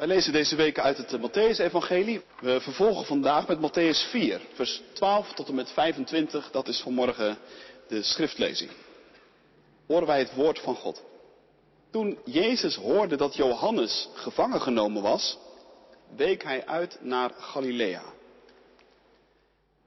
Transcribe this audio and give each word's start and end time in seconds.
Wij 0.00 0.08
lezen 0.08 0.32
deze 0.32 0.56
week 0.56 0.78
uit 0.78 0.96
het 0.96 1.18
Matthäus-evangelie. 1.18 2.22
We 2.40 2.60
vervolgen 2.60 3.04
vandaag 3.04 3.48
met 3.48 3.58
Matthäus 3.58 4.10
4, 4.10 4.40
vers 4.52 4.82
12 4.92 5.32
tot 5.32 5.48
en 5.48 5.54
met 5.54 5.70
25. 5.70 6.50
Dat 6.50 6.68
is 6.68 6.80
vanmorgen 6.80 7.38
de 7.88 8.02
schriftlezing. 8.02 8.70
Horen 9.86 10.06
wij 10.06 10.18
het 10.18 10.34
woord 10.34 10.58
van 10.58 10.74
God. 10.74 11.02
Toen 11.90 12.18
Jezus 12.24 12.74
hoorde 12.74 13.16
dat 13.16 13.34
Johannes 13.34 14.08
gevangen 14.14 14.60
genomen 14.60 15.02
was, 15.02 15.38
week 16.16 16.42
hij 16.42 16.66
uit 16.66 16.98
naar 17.00 17.30
Galilea. 17.38 18.02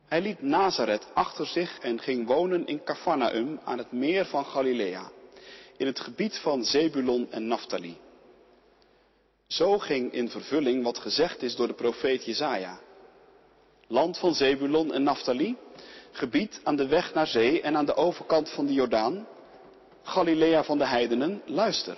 Hij 0.07 0.21
liet 0.21 0.41
Nazareth 0.41 1.07
achter 1.14 1.45
zich 1.45 1.80
en 1.80 2.00
ging 2.00 2.27
wonen 2.27 2.66
in 2.66 2.84
Cafarnaum 2.84 3.59
aan 3.64 3.77
het 3.77 3.91
meer 3.91 4.25
van 4.25 4.45
Galilea, 4.45 5.11
in 5.77 5.86
het 5.86 6.00
gebied 6.00 6.38
van 6.38 6.64
Zebulon 6.66 7.32
en 7.32 7.48
Naphtali. 7.48 7.98
Zo 9.54 9.79
ging 9.79 10.11
in 10.11 10.29
vervulling 10.29 10.83
wat 10.83 10.97
gezegd 10.97 11.41
is 11.41 11.55
door 11.55 11.67
de 11.67 11.73
profeet 11.73 12.25
Jezaja. 12.25 12.80
Land 13.88 14.17
van 14.17 14.35
Zebulon 14.35 14.93
en 14.93 15.03
Naphtali, 15.03 15.57
gebied 16.12 16.59
aan 16.63 16.76
de 16.76 16.88
weg 16.88 17.13
naar 17.13 17.27
zee 17.27 17.62
en 17.62 17.77
aan 17.77 17.85
de 17.85 17.95
overkant 17.95 18.49
van 18.49 18.66
de 18.66 18.73
Jordaan, 18.73 19.27
Galilea 20.03 20.63
van 20.63 20.77
de 20.77 20.85
heidenen, 20.85 21.41
luister. 21.45 21.98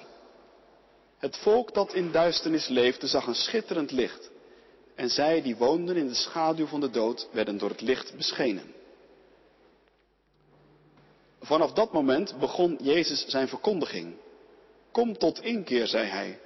Het 1.17 1.37
volk 1.37 1.73
dat 1.73 1.93
in 1.93 2.11
duisternis 2.11 2.67
leefde 2.67 3.07
zag 3.07 3.27
een 3.27 3.35
schitterend 3.35 3.91
licht. 3.91 4.31
En 4.95 5.09
zij 5.09 5.41
die 5.41 5.55
woonden 5.55 5.95
in 5.95 6.07
de 6.07 6.13
schaduw 6.13 6.65
van 6.65 6.79
de 6.79 6.89
dood 6.89 7.27
werden 7.31 7.57
door 7.57 7.69
het 7.69 7.81
licht 7.81 8.15
beschenen. 8.17 8.73
Vanaf 11.41 11.73
dat 11.73 11.93
moment 11.93 12.39
begon 12.39 12.77
Jezus 12.81 13.25
zijn 13.27 13.47
verkondiging. 13.47 14.15
Kom 14.91 15.17
tot 15.17 15.43
inkeer, 15.43 15.87
zei 15.87 16.05
hij, 16.07 16.39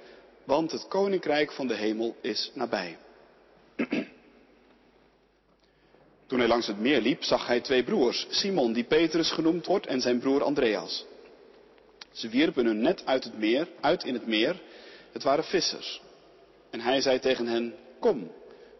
want 0.50 0.72
het 0.72 0.88
koninkrijk 0.88 1.52
van 1.52 1.66
de 1.66 1.74
hemel 1.74 2.16
is 2.20 2.50
nabij. 2.54 2.98
Toen 6.26 6.38
hij 6.38 6.48
langs 6.48 6.66
het 6.66 6.78
meer 6.78 7.00
liep, 7.00 7.22
zag 7.22 7.46
hij 7.46 7.60
twee 7.60 7.84
broers, 7.84 8.26
Simon, 8.30 8.72
die 8.72 8.84
Petrus 8.84 9.30
genoemd 9.30 9.66
wordt, 9.66 9.86
en 9.86 10.00
zijn 10.00 10.18
broer 10.18 10.42
Andreas. 10.42 11.04
Ze 12.12 12.28
wierpen 12.28 12.66
hun 12.66 12.80
net 12.80 13.06
uit, 13.06 13.24
het 13.24 13.38
meer, 13.38 13.68
uit 13.80 14.04
in 14.04 14.14
het 14.14 14.26
meer. 14.26 14.60
Het 15.12 15.22
waren 15.22 15.44
vissers. 15.44 16.02
En 16.70 16.80
hij 16.80 17.00
zei 17.00 17.18
tegen 17.18 17.46
hen, 17.46 17.74
kom, 18.00 18.32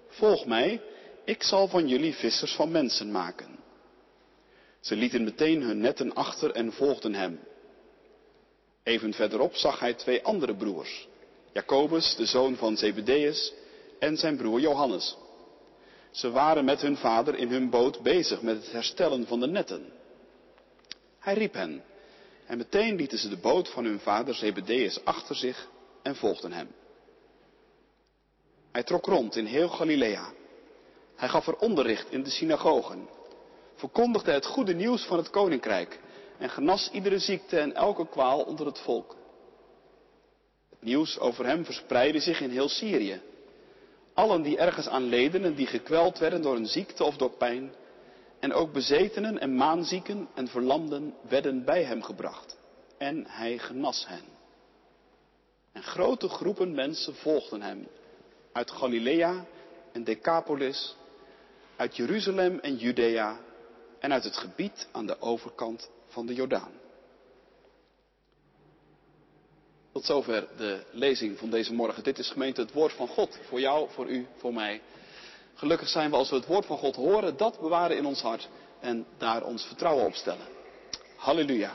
volg 0.08 0.46
mij, 0.46 0.80
ik 1.24 1.42
zal 1.42 1.68
van 1.68 1.88
jullie 1.88 2.14
vissers 2.14 2.54
van 2.54 2.70
mensen 2.70 3.10
maken. 3.10 3.58
Ze 4.80 4.96
lieten 4.96 5.24
meteen 5.24 5.62
hun 5.62 5.80
netten 5.80 6.14
achter 6.14 6.50
en 6.50 6.72
volgden 6.72 7.14
hem. 7.14 7.40
Even 8.82 9.14
verderop 9.14 9.54
zag 9.54 9.78
hij 9.78 9.94
twee 9.94 10.22
andere 10.22 10.54
broers, 10.56 11.08
Jacobus, 11.52 12.16
de 12.16 12.26
zoon 12.26 12.56
van 12.56 12.76
Zebedeus, 12.76 13.52
en 13.98 14.16
zijn 14.16 14.36
broer 14.36 14.60
Johannes. 14.60 15.16
Ze 16.10 16.30
waren 16.30 16.64
met 16.64 16.80
hun 16.80 16.96
vader 16.96 17.34
in 17.34 17.48
hun 17.48 17.70
boot 17.70 18.02
bezig 18.02 18.42
met 18.42 18.56
het 18.56 18.72
herstellen 18.72 19.26
van 19.26 19.40
de 19.40 19.46
netten. 19.46 19.92
Hij 21.18 21.34
riep 21.34 21.54
hen, 21.54 21.84
en 22.46 22.58
meteen 22.58 22.96
lieten 22.96 23.18
ze 23.18 23.28
de 23.28 23.36
boot 23.36 23.68
van 23.68 23.84
hun 23.84 24.00
vader 24.00 24.34
Zebedeus 24.34 25.04
achter 25.04 25.36
zich 25.36 25.68
en 26.02 26.16
volgden 26.16 26.52
hem. 26.52 26.68
Hij 28.72 28.82
trok 28.82 29.06
rond 29.06 29.36
in 29.36 29.46
heel 29.46 29.68
Galilea. 29.68 30.32
Hij 31.16 31.28
gaf 31.28 31.46
er 31.46 31.56
onderricht 31.56 32.10
in 32.10 32.22
de 32.22 32.30
synagogen, 32.30 33.08
verkondigde 33.74 34.32
het 34.32 34.46
goede 34.46 34.74
nieuws 34.74 35.04
van 35.04 35.16
het 35.16 35.30
koninkrijk 35.30 36.00
en 36.38 36.50
genas 36.50 36.90
iedere 36.90 37.18
ziekte 37.18 37.58
en 37.58 37.74
elke 37.74 38.08
kwaal 38.08 38.40
onder 38.40 38.66
het 38.66 38.78
volk. 38.78 39.16
Nieuws 40.80 41.18
over 41.18 41.46
hem 41.46 41.64
verspreidde 41.64 42.20
zich 42.20 42.40
in 42.40 42.50
heel 42.50 42.68
Syrië. 42.68 43.20
Allen 44.14 44.42
die 44.42 44.58
ergens 44.58 44.88
aan 44.88 45.04
leden 45.04 45.44
en 45.44 45.54
die 45.54 45.66
gekweld 45.66 46.18
werden 46.18 46.42
door 46.42 46.56
een 46.56 46.66
ziekte 46.66 47.04
of 47.04 47.16
door 47.16 47.30
pijn, 47.30 47.72
en 48.38 48.52
ook 48.52 48.72
bezetenen 48.72 49.38
en 49.38 49.54
maanzieken 49.54 50.28
en 50.34 50.48
verlamden 50.48 51.14
werden 51.28 51.64
bij 51.64 51.84
hem 51.84 52.02
gebracht. 52.02 52.56
En 52.98 53.24
hij 53.26 53.58
genas 53.58 54.06
hen. 54.06 54.24
En 55.72 55.82
grote 55.82 56.28
groepen 56.28 56.74
mensen 56.74 57.14
volgden 57.14 57.62
hem. 57.62 57.88
Uit 58.52 58.70
Galilea 58.70 59.46
en 59.92 60.04
Decapolis, 60.04 60.96
uit 61.76 61.96
Jeruzalem 61.96 62.58
en 62.58 62.76
Judea 62.76 63.40
en 63.98 64.12
uit 64.12 64.24
het 64.24 64.36
gebied 64.36 64.88
aan 64.92 65.06
de 65.06 65.20
overkant 65.20 65.90
van 66.06 66.26
de 66.26 66.34
Jordaan. 66.34 66.72
Tot 69.92 70.04
zover 70.04 70.48
de 70.56 70.82
lezing 70.90 71.38
van 71.38 71.50
deze 71.50 71.72
morgen. 71.72 72.02
Dit 72.02 72.18
is 72.18 72.30
gemeente 72.30 72.60
het 72.60 72.72
woord 72.72 72.92
van 72.92 73.08
God. 73.08 73.38
Voor 73.48 73.60
jou, 73.60 73.88
voor 73.90 74.06
u, 74.06 74.26
voor 74.36 74.52
mij. 74.52 74.80
Gelukkig 75.54 75.88
zijn 75.88 76.10
we 76.10 76.16
als 76.16 76.30
we 76.30 76.36
het 76.36 76.46
woord 76.46 76.66
van 76.66 76.78
God 76.78 76.96
horen, 76.96 77.36
dat 77.36 77.60
bewaren 77.60 77.96
in 77.96 78.06
ons 78.06 78.20
hart 78.20 78.48
en 78.80 79.06
daar 79.18 79.42
ons 79.42 79.64
vertrouwen 79.64 80.06
op 80.06 80.14
stellen. 80.14 80.46
Halleluja. 81.16 81.74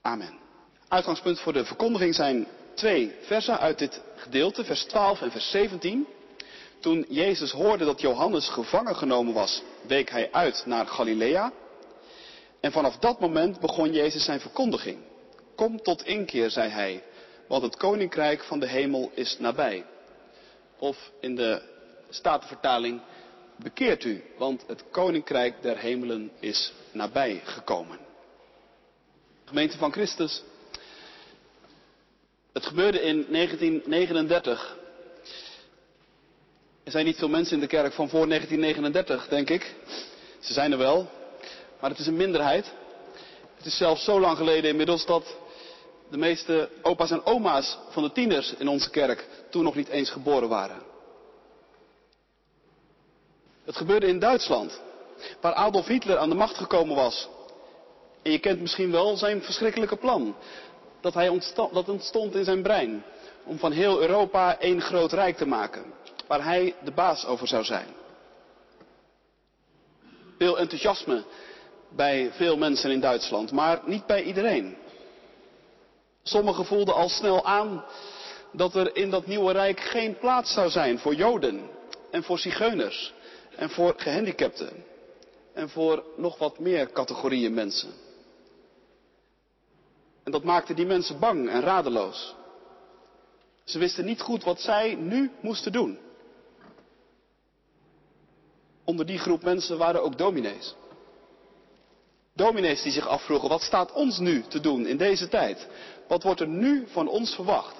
Amen. 0.00 0.38
Uitgangspunt 0.88 1.40
voor 1.40 1.52
de 1.52 1.64
verkondiging 1.64 2.14
zijn 2.14 2.46
twee 2.74 3.14
versen 3.20 3.58
uit 3.58 3.78
dit 3.78 4.02
gedeelte, 4.16 4.64
vers 4.64 4.84
12 4.84 5.20
en 5.20 5.30
vers 5.30 5.50
17. 5.50 6.06
Toen 6.80 7.06
Jezus 7.08 7.50
hoorde 7.50 7.84
dat 7.84 8.00
Johannes 8.00 8.48
gevangen 8.48 8.96
genomen 8.96 9.34
was, 9.34 9.62
week 9.86 10.10
hij 10.10 10.32
uit 10.32 10.62
naar 10.66 10.86
Galilea. 10.86 11.52
En 12.60 12.72
vanaf 12.72 12.96
dat 12.96 13.20
moment 13.20 13.60
begon 13.60 13.92
Jezus 13.92 14.24
zijn 14.24 14.40
verkondiging. 14.40 14.98
Kom 15.54 15.82
tot 15.82 16.04
inkeer, 16.04 16.50
zei 16.50 16.70
hij, 16.70 17.02
want 17.48 17.62
het 17.62 17.76
koninkrijk 17.76 18.44
van 18.44 18.60
de 18.60 18.68
hemel 18.68 19.10
is 19.14 19.38
nabij. 19.38 19.84
Of 20.78 21.10
in 21.20 21.36
de 21.36 21.62
Statenvertaling, 22.10 23.00
bekeert 23.56 24.04
u, 24.04 24.22
want 24.38 24.64
het 24.66 24.84
koninkrijk 24.90 25.62
der 25.62 25.78
hemelen 25.78 26.30
is 26.40 26.72
nabij 26.92 27.40
gekomen. 27.44 27.98
Gemeente 29.44 29.78
van 29.78 29.92
Christus, 29.92 30.42
het 32.52 32.66
gebeurde 32.66 33.00
in 33.00 33.26
1939. 33.28 34.76
Er 36.84 36.90
zijn 36.90 37.04
niet 37.04 37.16
veel 37.16 37.28
mensen 37.28 37.54
in 37.54 37.60
de 37.60 37.66
kerk 37.66 37.92
van 37.92 38.08
voor 38.08 38.28
1939, 38.28 39.28
denk 39.28 39.50
ik. 39.50 39.74
Ze 40.40 40.52
zijn 40.52 40.72
er 40.72 40.78
wel, 40.78 41.10
maar 41.80 41.90
het 41.90 41.98
is 41.98 42.06
een 42.06 42.16
minderheid. 42.16 42.72
Het 43.56 43.66
is 43.66 43.76
zelfs 43.76 44.04
zo 44.04 44.20
lang 44.20 44.36
geleden 44.36 44.70
inmiddels 44.70 45.06
dat 45.06 45.36
de 46.12 46.18
meeste 46.18 46.68
opa's 46.82 47.10
en 47.10 47.26
oma's 47.26 47.78
van 47.88 48.02
de 48.02 48.12
tieners 48.12 48.54
in 48.54 48.68
onze 48.68 48.90
kerk 48.90 49.28
toen 49.50 49.64
nog 49.64 49.74
niet 49.74 49.88
eens 49.88 50.10
geboren 50.10 50.48
waren. 50.48 50.82
Het 53.64 53.76
gebeurde 53.76 54.06
in 54.06 54.18
Duitsland, 54.18 54.80
waar 55.40 55.52
Adolf 55.52 55.86
Hitler 55.86 56.18
aan 56.18 56.28
de 56.28 56.34
macht 56.34 56.56
gekomen 56.56 56.96
was. 56.96 57.28
En 58.22 58.32
je 58.32 58.38
kent 58.38 58.60
misschien 58.60 58.90
wel 58.90 59.16
zijn 59.16 59.42
verschrikkelijke 59.42 59.96
plan. 59.96 60.36
Dat, 61.00 61.14
hij 61.14 61.28
ontstond, 61.28 61.88
ontstond 61.88 62.34
in 62.34 62.44
zijn 62.44 62.62
brein. 62.62 63.04
Om 63.44 63.58
van 63.58 63.72
heel 63.72 64.00
Europa 64.00 64.58
één 64.58 64.80
groot 64.80 65.12
rijk 65.12 65.36
te 65.36 65.46
maken. 65.46 65.84
Waar 66.26 66.44
hij 66.44 66.74
de 66.84 66.92
baas 66.92 67.26
over 67.26 67.48
zou 67.48 67.64
zijn. 67.64 67.86
Veel 70.38 70.58
enthousiasme 70.58 71.24
bij 71.88 72.30
veel 72.32 72.56
mensen 72.56 72.90
in 72.90 73.00
Duitsland, 73.00 73.52
maar 73.52 73.80
niet 73.84 74.06
bij 74.06 74.22
iedereen. 74.22 74.76
Sommigen 76.22 76.64
voelden 76.64 76.94
al 76.94 77.08
snel 77.08 77.44
aan 77.44 77.84
dat 78.52 78.74
er 78.74 78.96
in 78.96 79.10
dat 79.10 79.26
nieuwe 79.26 79.52
rijk 79.52 79.80
geen 79.80 80.18
plaats 80.18 80.52
zou 80.52 80.70
zijn 80.70 80.98
voor 80.98 81.14
Joden 81.14 81.70
en 82.10 82.22
voor 82.22 82.38
zigeuners 82.38 83.12
en 83.56 83.70
voor 83.70 83.94
gehandicapten 83.96 84.84
en 85.52 85.68
voor 85.68 86.04
nog 86.16 86.38
wat 86.38 86.58
meer 86.58 86.92
categorieën 86.92 87.54
mensen. 87.54 87.92
En 90.24 90.32
dat 90.32 90.44
maakte 90.44 90.74
die 90.74 90.86
mensen 90.86 91.18
bang 91.18 91.48
en 91.48 91.60
radeloos. 91.60 92.34
Ze 93.64 93.78
wisten 93.78 94.04
niet 94.04 94.20
goed 94.20 94.44
wat 94.44 94.60
zij 94.60 94.94
nu 94.94 95.30
moesten 95.40 95.72
doen. 95.72 95.98
Onder 98.84 99.06
die 99.06 99.18
groep 99.18 99.42
mensen 99.42 99.78
waren 99.78 100.02
ook 100.02 100.18
dominees. 100.18 100.74
Dominees 102.34 102.82
die 102.82 102.92
zich 102.92 103.08
afvroegen, 103.08 103.48
wat 103.48 103.62
staat 103.62 103.92
ons 103.92 104.18
nu 104.18 104.42
te 104.48 104.60
doen 104.60 104.86
in 104.86 104.96
deze 104.96 105.28
tijd? 105.28 105.68
Wat 106.12 106.22
wordt 106.22 106.40
er 106.40 106.48
nu 106.48 106.84
van 106.86 107.08
ons 107.08 107.34
verwacht? 107.34 107.74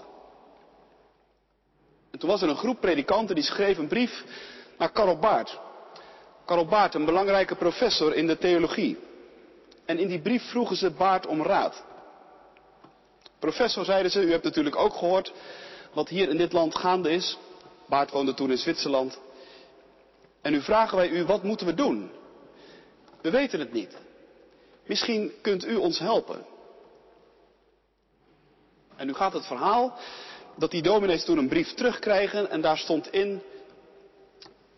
En 2.11 2.19
toen 2.19 2.29
was 2.29 2.43
er 2.43 2.49
een 2.49 2.57
groep 2.57 2.81
predikanten 2.81 3.35
die 3.35 3.45
schreef 3.45 3.79
een 3.79 3.89
brief 3.89 4.25
naar 4.79 4.93
Karel 4.93 5.19
Baart. 5.19 5.59
Karel 6.45 6.67
Baart, 6.67 6.95
een 6.95 7.05
belangrijke 7.05 7.55
professor 7.55 8.15
in 8.15 8.27
de 8.27 8.39
theologie. 8.39 8.99
En 9.85 9.99
in 9.99 10.09
die 10.09 10.21
brief 10.21 10.43
vroegen 10.51 10.77
ze 10.77 10.91
Baart 10.91 11.27
om 11.27 11.43
raad. 11.43 11.85
Professor, 13.39 13.85
zeiden 13.85 14.11
ze, 14.11 14.23
u 14.23 14.31
hebt 14.31 14.45
natuurlijk 14.45 14.77
ook 14.77 14.95
gehoord 14.95 15.33
wat 15.93 16.09
hier 16.09 16.29
in 16.29 16.37
dit 16.37 16.53
land 16.53 16.77
gaande 16.77 17.11
is. 17.11 17.39
Baart 17.89 18.11
woonde 18.11 18.35
toen 18.35 18.51
in 18.51 18.59
Zwitserland. 18.59 19.21
En 20.43 20.53
nu 20.53 20.61
vragen 20.61 20.97
wij 20.97 21.09
u, 21.09 21.25
wat 21.25 21.43
moeten 21.43 21.67
we 21.67 21.75
doen? 21.75 22.11
We 23.23 23.31
weten 23.31 23.59
het 23.59 23.73
niet. 23.73 23.97
Misschien 24.87 25.33
kunt 25.43 25.67
u 25.67 25.75
ons 25.77 25.99
helpen. 25.99 26.52
En 28.97 29.07
nu 29.07 29.15
gaat 29.15 29.33
het 29.33 29.47
verhaal 29.47 29.99
dat 30.57 30.71
die 30.71 30.83
dominees 30.83 31.25
toen 31.25 31.39
een 31.39 31.49
brief 31.49 31.75
terugkrijgen 31.75 32.51
en 32.51 32.61
daar 32.61 32.79
stond 32.79 33.13
in, 33.13 33.43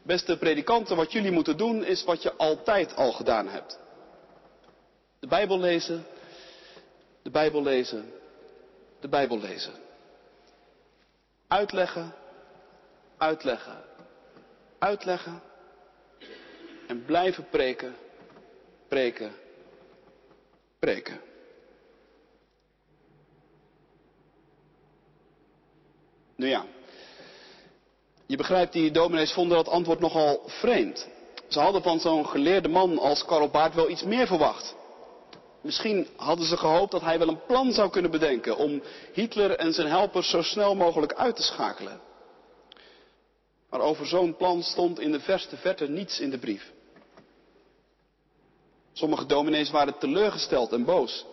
beste 0.02 0.38
predikanten, 0.38 0.96
wat 0.96 1.12
jullie 1.12 1.30
moeten 1.30 1.56
doen 1.56 1.84
is 1.84 2.04
wat 2.04 2.22
je 2.22 2.34
altijd 2.34 2.96
al 2.96 3.12
gedaan 3.12 3.48
hebt. 3.48 3.78
De 5.20 5.26
Bijbel 5.26 5.60
lezen, 5.60 6.06
de 7.22 7.30
Bijbel 7.30 7.62
lezen, 7.62 8.12
de 9.00 9.08
Bijbel 9.08 9.40
lezen. 9.40 9.72
Uitleggen, 11.48 12.14
uitleggen, 13.16 13.84
uitleggen 14.78 15.42
en 16.86 17.04
blijven 17.04 17.48
preken, 17.48 17.94
preken, 18.88 19.32
preken. 20.78 21.20
Nu 26.36 26.48
ja, 26.48 26.64
je 28.26 28.36
begrijpt, 28.36 28.72
die 28.72 28.90
dominees 28.90 29.32
vonden 29.32 29.56
dat 29.56 29.68
antwoord 29.68 30.00
nogal 30.00 30.42
vreemd. 30.46 31.08
Ze 31.48 31.60
hadden 31.60 31.82
van 31.82 32.00
zo'n 32.00 32.26
geleerde 32.26 32.68
man 32.68 32.98
als 32.98 33.24
Karl 33.24 33.48
Baart 33.48 33.74
wel 33.74 33.90
iets 33.90 34.02
meer 34.02 34.26
verwacht. 34.26 34.74
Misschien 35.60 36.06
hadden 36.16 36.46
ze 36.46 36.56
gehoopt 36.56 36.90
dat 36.90 37.00
hij 37.00 37.18
wel 37.18 37.28
een 37.28 37.44
plan 37.46 37.72
zou 37.72 37.90
kunnen 37.90 38.10
bedenken 38.10 38.56
om 38.56 38.82
Hitler 39.12 39.50
en 39.50 39.72
zijn 39.72 39.88
helpers 39.88 40.30
zo 40.30 40.42
snel 40.42 40.74
mogelijk 40.74 41.14
uit 41.14 41.36
te 41.36 41.42
schakelen. 41.42 42.00
Maar 43.70 43.80
over 43.80 44.06
zo'n 44.06 44.36
plan 44.36 44.62
stond 44.62 45.00
in 45.00 45.12
de 45.12 45.20
verste 45.20 45.56
verte 45.56 45.88
niets 45.88 46.20
in 46.20 46.30
de 46.30 46.38
brief. 46.38 46.72
Sommige 48.92 49.26
dominees 49.26 49.70
waren 49.70 49.98
teleurgesteld 49.98 50.72
en 50.72 50.84
boos. 50.84 51.26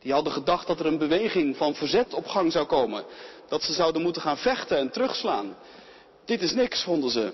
Die 0.00 0.12
hadden 0.12 0.32
gedacht 0.32 0.66
dat 0.66 0.80
er 0.80 0.86
een 0.86 0.98
beweging 0.98 1.56
van 1.56 1.74
verzet 1.74 2.14
op 2.14 2.26
gang 2.26 2.52
zou 2.52 2.66
komen. 2.66 3.04
Dat 3.48 3.62
ze 3.62 3.72
zouden 3.72 4.02
moeten 4.02 4.22
gaan 4.22 4.38
vechten 4.38 4.78
en 4.78 4.90
terugslaan. 4.90 5.56
Dit 6.24 6.42
is 6.42 6.52
niks, 6.52 6.82
vonden 6.82 7.10
ze. 7.10 7.32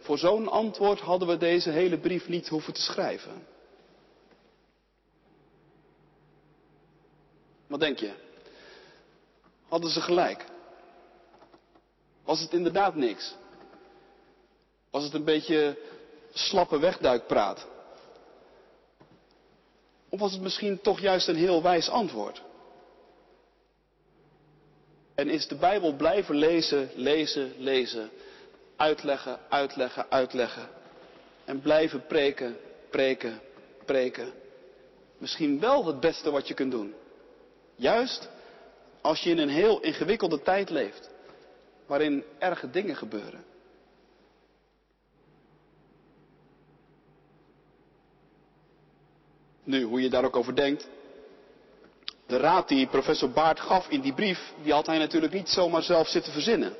Voor 0.00 0.18
zo'n 0.18 0.48
antwoord 0.48 1.00
hadden 1.00 1.28
we 1.28 1.36
deze 1.36 1.70
hele 1.70 1.98
brief 1.98 2.28
niet 2.28 2.48
hoeven 2.48 2.72
te 2.72 2.82
schrijven. 2.82 3.46
Wat 7.66 7.80
denk 7.80 7.98
je? 7.98 8.12
Hadden 9.68 9.90
ze 9.90 10.00
gelijk? 10.00 10.44
Was 12.24 12.40
het 12.40 12.52
inderdaad 12.52 12.94
niks? 12.94 13.34
Was 14.90 15.04
het 15.04 15.14
een 15.14 15.24
beetje 15.24 15.78
slappe 16.32 16.78
wegduikpraat? 16.78 17.66
Of 20.12 20.20
was 20.20 20.32
het 20.32 20.40
misschien 20.40 20.80
toch 20.80 21.00
juist 21.00 21.28
een 21.28 21.36
heel 21.36 21.62
wijs 21.62 21.88
antwoord? 21.88 22.42
En 25.14 25.28
is 25.28 25.48
de 25.48 25.54
Bijbel 25.54 25.92
blijven 25.94 26.34
lezen, 26.34 26.90
lezen, 26.94 27.52
lezen, 27.56 28.10
uitleggen, 28.76 29.38
uitleggen, 29.48 30.10
uitleggen 30.10 30.68
en 31.44 31.60
blijven 31.60 32.06
preken, 32.06 32.56
preken, 32.90 33.40
preken. 33.84 34.32
Misschien 35.18 35.60
wel 35.60 35.86
het 35.86 36.00
beste 36.00 36.30
wat 36.30 36.48
je 36.48 36.54
kunt 36.54 36.70
doen. 36.70 36.94
Juist 37.76 38.28
als 39.00 39.20
je 39.20 39.30
in 39.30 39.38
een 39.38 39.48
heel 39.48 39.80
ingewikkelde 39.80 40.42
tijd 40.42 40.70
leeft, 40.70 41.10
waarin 41.86 42.24
erge 42.38 42.70
dingen 42.70 42.96
gebeuren. 42.96 43.44
Nu, 49.64 49.82
hoe 49.82 50.02
je 50.02 50.10
daar 50.10 50.24
ook 50.24 50.36
over 50.36 50.56
denkt. 50.56 50.88
De 52.26 52.36
raad 52.36 52.68
die 52.68 52.86
professor 52.86 53.30
Baart 53.30 53.60
gaf 53.60 53.88
in 53.88 54.00
die 54.00 54.14
brief, 54.14 54.52
die 54.62 54.72
had 54.72 54.86
hij 54.86 54.98
natuurlijk 54.98 55.32
niet 55.32 55.48
zomaar 55.48 55.82
zelf 55.82 56.08
zitten 56.08 56.32
verzinnen. 56.32 56.76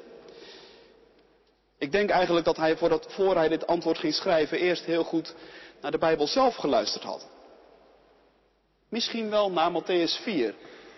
Ik 1.78 1.92
denk 1.92 2.10
eigenlijk 2.10 2.44
dat 2.44 2.56
hij 2.56 2.76
voordat, 2.76 3.06
voor 3.08 3.34
hij 3.36 3.48
dit 3.48 3.66
antwoord 3.66 3.98
ging 3.98 4.14
schrijven 4.14 4.58
eerst 4.58 4.84
heel 4.84 5.04
goed 5.04 5.34
naar 5.80 5.90
de 5.90 5.98
Bijbel 5.98 6.26
zelf 6.26 6.56
geluisterd 6.56 7.04
had. 7.04 7.28
Misschien 8.88 9.30
wel 9.30 9.50
naar 9.50 9.82
Matthäus 9.82 10.22
4, 10.22 10.54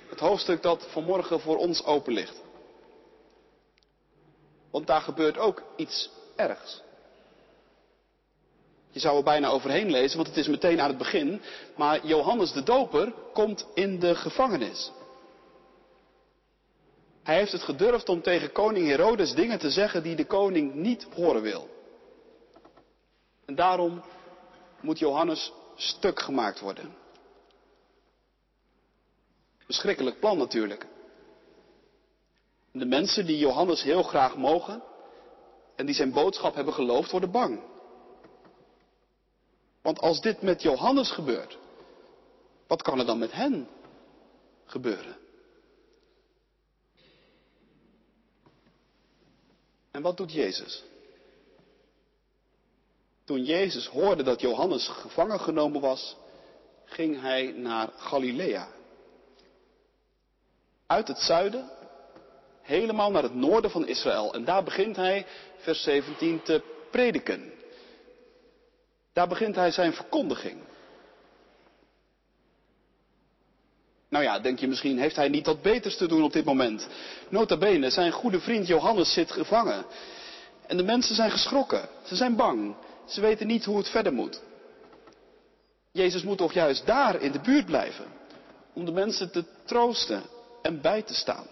het 0.08 0.20
hoofdstuk 0.20 0.62
dat 0.62 0.86
vanmorgen 0.90 1.40
voor 1.40 1.56
ons 1.56 1.84
open 1.84 2.12
ligt. 2.12 2.42
Want 4.70 4.86
daar 4.86 5.00
gebeurt 5.00 5.38
ook 5.38 5.62
iets 5.76 6.10
ergs. 6.36 6.82
Je 8.94 9.00
zou 9.00 9.16
er 9.16 9.22
bijna 9.22 9.48
overheen 9.48 9.90
lezen, 9.90 10.16
want 10.16 10.28
het 10.28 10.36
is 10.36 10.48
meteen 10.48 10.80
aan 10.80 10.88
het 10.88 10.98
begin. 10.98 11.42
Maar 11.76 12.06
Johannes 12.06 12.52
de 12.52 12.62
Doper 12.62 13.12
komt 13.32 13.66
in 13.74 13.98
de 13.98 14.14
gevangenis. 14.14 14.92
Hij 17.22 17.36
heeft 17.36 17.52
het 17.52 17.62
gedurfd 17.62 18.08
om 18.08 18.22
tegen 18.22 18.52
koning 18.52 18.86
Herodes 18.86 19.34
dingen 19.34 19.58
te 19.58 19.70
zeggen 19.70 20.02
die 20.02 20.16
de 20.16 20.24
koning 20.24 20.74
niet 20.74 21.06
horen 21.14 21.42
wil. 21.42 21.68
En 23.44 23.54
daarom 23.54 24.02
moet 24.80 24.98
Johannes 24.98 25.52
stuk 25.76 26.20
gemaakt 26.20 26.60
worden. 26.60 26.94
Verschrikkelijk 29.58 30.20
plan 30.20 30.38
natuurlijk. 30.38 30.86
De 32.72 32.86
mensen 32.86 33.26
die 33.26 33.38
Johannes 33.38 33.82
heel 33.82 34.02
graag 34.02 34.36
mogen 34.36 34.82
en 35.76 35.86
die 35.86 35.94
zijn 35.94 36.12
boodschap 36.12 36.54
hebben 36.54 36.74
geloofd, 36.74 37.10
worden 37.10 37.30
bang. 37.30 37.60
Want 39.84 39.98
als 39.98 40.20
dit 40.20 40.42
met 40.42 40.62
Johannes 40.62 41.10
gebeurt, 41.10 41.58
wat 42.66 42.82
kan 42.82 42.98
er 42.98 43.06
dan 43.06 43.18
met 43.18 43.32
hen 43.32 43.68
gebeuren? 44.64 45.16
En 49.90 50.02
wat 50.02 50.16
doet 50.16 50.32
Jezus? 50.32 50.82
Toen 53.24 53.44
Jezus 53.44 53.86
hoorde 53.86 54.22
dat 54.22 54.40
Johannes 54.40 54.88
gevangen 54.88 55.40
genomen 55.40 55.80
was, 55.80 56.16
ging 56.84 57.20
hij 57.20 57.52
naar 57.52 57.88
Galilea. 57.96 58.68
Uit 60.86 61.08
het 61.08 61.18
zuiden, 61.18 61.70
helemaal 62.62 63.10
naar 63.10 63.22
het 63.22 63.34
noorden 63.34 63.70
van 63.70 63.86
Israël. 63.86 64.34
En 64.34 64.44
daar 64.44 64.64
begint 64.64 64.96
hij, 64.96 65.26
vers 65.56 65.82
17, 65.82 66.42
te 66.42 66.62
prediken. 66.90 67.52
Daar 69.14 69.28
begint 69.28 69.54
hij 69.54 69.70
zijn 69.70 69.92
verkondiging. 69.92 70.56
Nou 74.08 74.24
ja, 74.24 74.38
denk 74.38 74.58
je 74.58 74.68
misschien, 74.68 74.98
heeft 74.98 75.16
hij 75.16 75.28
niet 75.28 75.46
wat 75.46 75.62
beters 75.62 75.96
te 75.96 76.08
doen 76.08 76.22
op 76.22 76.32
dit 76.32 76.44
moment? 76.44 76.88
Nota 77.28 77.56
bene, 77.56 77.90
zijn 77.90 78.12
goede 78.12 78.40
vriend 78.40 78.66
Johannes 78.66 79.12
zit 79.12 79.32
gevangen. 79.32 79.84
En 80.66 80.76
de 80.76 80.82
mensen 80.82 81.14
zijn 81.14 81.30
geschrokken. 81.30 81.88
Ze 82.02 82.16
zijn 82.16 82.36
bang. 82.36 82.74
Ze 83.06 83.20
weten 83.20 83.46
niet 83.46 83.64
hoe 83.64 83.76
het 83.76 83.88
verder 83.88 84.12
moet. 84.12 84.42
Jezus 85.92 86.22
moet 86.22 86.38
toch 86.38 86.52
juist 86.52 86.86
daar 86.86 87.20
in 87.20 87.32
de 87.32 87.40
buurt 87.40 87.66
blijven. 87.66 88.04
Om 88.72 88.84
de 88.84 88.92
mensen 88.92 89.30
te 89.30 89.44
troosten 89.64 90.22
en 90.62 90.80
bij 90.80 91.02
te 91.02 91.14
staan. 91.14 91.46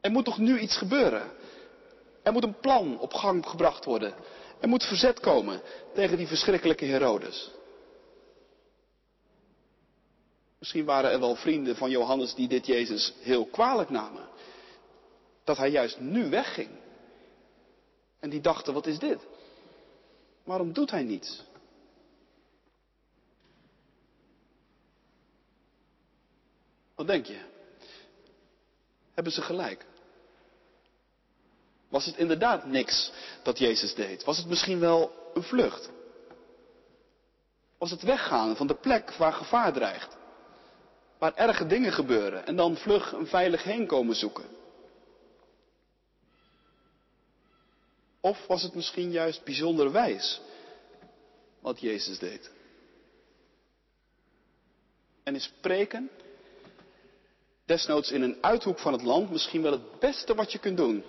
Er 0.00 0.10
moet 0.10 0.24
toch 0.24 0.38
nu 0.38 0.58
iets 0.58 0.76
gebeuren? 0.76 1.22
Er 2.22 2.32
moet 2.32 2.44
een 2.44 2.60
plan 2.60 2.98
op 2.98 3.14
gang 3.14 3.46
gebracht 3.46 3.84
worden. 3.84 4.14
Er 4.62 4.68
moet 4.68 4.84
verzet 4.84 5.20
komen 5.20 5.62
tegen 5.94 6.16
die 6.16 6.26
verschrikkelijke 6.26 6.84
Herodes. 6.84 7.50
Misschien 10.58 10.84
waren 10.84 11.10
er 11.10 11.20
wel 11.20 11.34
vrienden 11.34 11.76
van 11.76 11.90
Johannes 11.90 12.34
die 12.34 12.48
dit 12.48 12.66
Jezus 12.66 13.14
heel 13.20 13.46
kwalijk 13.46 13.90
namen. 13.90 14.28
Dat 15.44 15.56
hij 15.56 15.70
juist 15.70 16.00
nu 16.00 16.30
wegging. 16.30 16.70
En 18.18 18.30
die 18.30 18.40
dachten, 18.40 18.74
wat 18.74 18.86
is 18.86 18.98
dit? 18.98 19.18
Waarom 20.44 20.72
doet 20.72 20.90
hij 20.90 21.02
niets? 21.02 21.42
Wat 26.94 27.06
denk 27.06 27.26
je? 27.26 27.40
Hebben 29.14 29.32
ze 29.32 29.42
gelijk? 29.42 29.86
Was 31.92 32.06
het 32.06 32.16
inderdaad 32.16 32.66
niks 32.66 33.12
dat 33.42 33.58
Jezus 33.58 33.94
deed? 33.94 34.24
Was 34.24 34.36
het 34.36 34.46
misschien 34.46 34.78
wel 34.78 35.12
een 35.34 35.42
vlucht? 35.42 35.90
Was 37.78 37.90
het 37.90 38.02
weggaan 38.02 38.56
van 38.56 38.66
de 38.66 38.74
plek 38.74 39.10
waar 39.10 39.32
gevaar 39.32 39.72
dreigt? 39.72 40.16
Waar 41.18 41.34
erge 41.34 41.66
dingen 41.66 41.92
gebeuren 41.92 42.46
en 42.46 42.56
dan 42.56 42.76
vlug 42.76 43.12
een 43.12 43.26
veilig 43.26 43.62
heen 43.62 43.86
komen 43.86 44.14
zoeken? 44.14 44.44
Of 48.20 48.46
was 48.46 48.62
het 48.62 48.74
misschien 48.74 49.10
juist 49.10 49.44
bijzonder 49.44 49.92
wijs 49.92 50.40
wat 51.60 51.80
Jezus 51.80 52.18
deed? 52.18 52.50
En 55.22 55.34
is 55.34 55.44
spreken, 55.44 56.10
desnoods 57.64 58.10
in 58.10 58.22
een 58.22 58.38
uithoek 58.40 58.78
van 58.78 58.92
het 58.92 59.02
land, 59.02 59.30
misschien 59.30 59.62
wel 59.62 59.72
het 59.72 59.98
beste 59.98 60.34
wat 60.34 60.52
je 60.52 60.58
kunt 60.58 60.76
doen. 60.76 61.04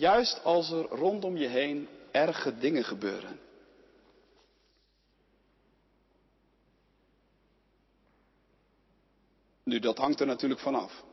Juist 0.00 0.44
als 0.44 0.70
er 0.70 0.86
rondom 0.88 1.36
je 1.36 1.46
heen 1.46 1.88
erge 2.10 2.58
dingen 2.58 2.84
gebeuren. 2.84 3.40
Nu, 9.62 9.78
dat 9.78 9.98
hangt 9.98 10.20
er 10.20 10.26
natuurlijk 10.26 10.60
vanaf. 10.60 11.04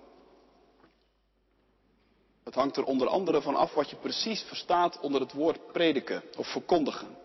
Het 2.44 2.56
hangt 2.56 2.77
er 2.77 2.84
onder 2.84 3.08
andere 3.08 3.41
van 3.41 3.56
af 3.56 3.74
wat 3.74 3.89
je 3.89 3.96
precies 3.96 4.41
verstaat 4.41 5.00
onder 5.00 5.22
het 5.22 5.34
woord 5.34 5.72
prediken 5.72 6.24
of 6.38 6.48
verkondigen. 6.48 7.17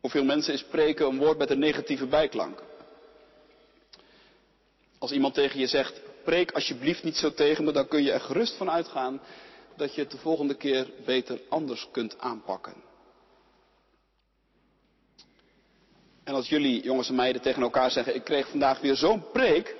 Voor 0.00 0.10
veel 0.10 0.24
mensen 0.24 0.54
is 0.54 0.64
preken 0.64 1.06
een 1.06 1.18
woord 1.18 1.38
met 1.38 1.50
een 1.50 1.58
negatieve 1.58 2.06
bijklank. 2.06 2.62
Als 4.98 5.12
iemand 5.12 5.34
tegen 5.34 5.60
je 5.60 5.66
zegt, 5.66 6.00
preek 6.26 6.52
alsjeblieft 6.52 7.02
niet 7.02 7.16
zo 7.16 7.34
tegen 7.34 7.64
me, 7.64 7.72
dan 7.72 7.88
kun 7.88 8.02
je 8.02 8.12
er 8.12 8.20
gerust 8.20 8.56
van 8.56 8.70
uitgaan 8.70 9.20
dat 9.76 9.94
je 9.94 10.00
het 10.00 10.10
de 10.10 10.18
volgende 10.18 10.54
keer 10.54 10.90
beter 11.04 11.40
anders 11.48 11.88
kunt 11.92 12.18
aanpakken. 12.18 12.74
En 16.24 16.34
als 16.34 16.48
jullie, 16.48 16.82
jongens 16.82 17.08
en 17.08 17.14
meiden, 17.14 17.42
tegen 17.42 17.62
elkaar 17.62 17.90
zeggen, 17.90 18.14
ik 18.14 18.24
kreeg 18.24 18.48
vandaag 18.48 18.80
weer 18.80 18.96
zo'n 18.96 19.30
preek, 19.32 19.76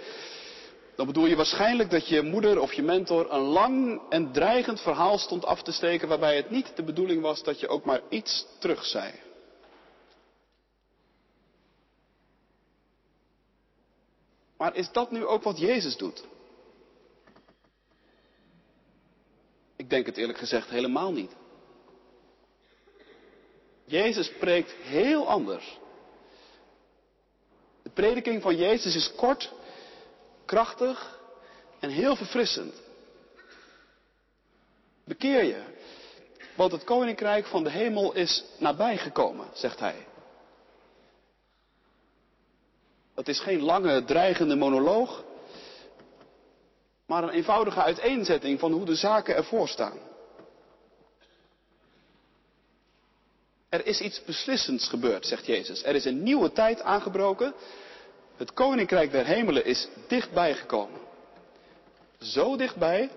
dan 0.96 1.06
bedoel 1.06 1.26
je 1.26 1.36
waarschijnlijk 1.36 1.90
dat 1.90 2.08
je 2.08 2.22
moeder 2.22 2.60
of 2.60 2.72
je 2.72 2.82
mentor 2.82 3.32
een 3.32 3.40
lang 3.40 4.00
en 4.08 4.32
dreigend 4.32 4.80
verhaal 4.80 5.18
stond 5.18 5.44
af 5.44 5.62
te 5.62 5.72
steken 5.72 6.08
waarbij 6.08 6.36
het 6.36 6.50
niet 6.50 6.76
de 6.76 6.82
bedoeling 6.82 7.22
was 7.22 7.42
dat 7.42 7.60
je 7.60 7.68
ook 7.68 7.84
maar 7.84 8.00
iets 8.08 8.46
terug 8.58 8.84
zei. 8.84 9.12
Maar 14.56 14.76
is 14.76 14.92
dat 14.92 15.10
nu 15.10 15.26
ook 15.26 15.42
wat 15.42 15.58
Jezus 15.58 15.96
doet? 15.96 16.24
Ik 19.76 19.90
denk 19.90 20.06
het 20.06 20.16
eerlijk 20.16 20.38
gezegd 20.38 20.68
helemaal 20.68 21.12
niet. 21.12 21.32
Jezus 23.84 24.26
spreekt 24.26 24.72
heel 24.72 25.28
anders. 25.28 25.78
De 27.82 27.90
prediking 27.90 28.42
van 28.42 28.56
Jezus 28.56 28.94
is 28.94 29.12
kort, 29.16 29.52
krachtig 30.44 31.20
en 31.80 31.90
heel 31.90 32.16
verfrissend. 32.16 32.74
Bekeer 35.04 35.44
je, 35.44 35.62
want 36.54 36.72
het 36.72 36.84
koninkrijk 36.84 37.46
van 37.46 37.64
de 37.64 37.70
hemel 37.70 38.14
is 38.14 38.44
nabijgekomen, 38.58 39.46
zegt 39.52 39.80
hij. 39.80 40.06
Dat 43.14 43.28
is 43.28 43.40
geen 43.40 43.62
lange, 43.62 44.04
dreigende 44.04 44.56
monoloog, 44.56 45.24
maar 47.06 47.22
een 47.22 47.30
eenvoudige 47.30 47.82
uiteenzetting 47.82 48.60
van 48.60 48.72
hoe 48.72 48.84
de 48.84 48.94
zaken 48.94 49.34
ervoor 49.34 49.68
staan. 49.68 49.98
Er 53.68 53.86
is 53.86 54.00
iets 54.00 54.24
beslissends 54.24 54.88
gebeurd, 54.88 55.26
zegt 55.26 55.46
Jezus. 55.46 55.82
Er 55.84 55.94
is 55.94 56.04
een 56.04 56.22
nieuwe 56.22 56.52
tijd 56.52 56.82
aangebroken. 56.82 57.54
Het 58.36 58.52
koninkrijk 58.52 59.10
der 59.10 59.26
hemelen 59.26 59.64
is 59.64 59.88
dichtbij 60.08 60.54
gekomen. 60.54 61.00
Zo 62.18 62.56
dichtbij 62.56 63.10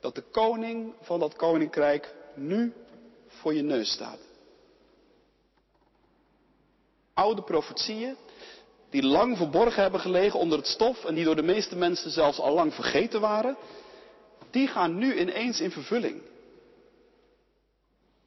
dat 0.00 0.14
de 0.14 0.22
koning 0.22 0.94
van 1.00 1.20
dat 1.20 1.36
koninkrijk 1.36 2.14
nu 2.34 2.72
voor 3.26 3.54
je 3.54 3.62
neus 3.62 3.92
staat. 3.92 4.18
Oude 7.14 7.42
profetieën 7.42 8.16
die 8.94 9.02
lang 9.02 9.36
verborgen 9.36 9.82
hebben 9.82 10.00
gelegen 10.00 10.38
onder 10.38 10.58
het 10.58 10.66
stof 10.66 11.04
en 11.04 11.14
die 11.14 11.24
door 11.24 11.36
de 11.36 11.42
meeste 11.42 11.76
mensen 11.76 12.10
zelfs 12.10 12.38
al 12.38 12.54
lang 12.54 12.74
vergeten 12.74 13.20
waren, 13.20 13.56
die 14.50 14.68
gaan 14.68 14.98
nu 14.98 15.18
ineens 15.18 15.60
in 15.60 15.70
vervulling. 15.70 16.22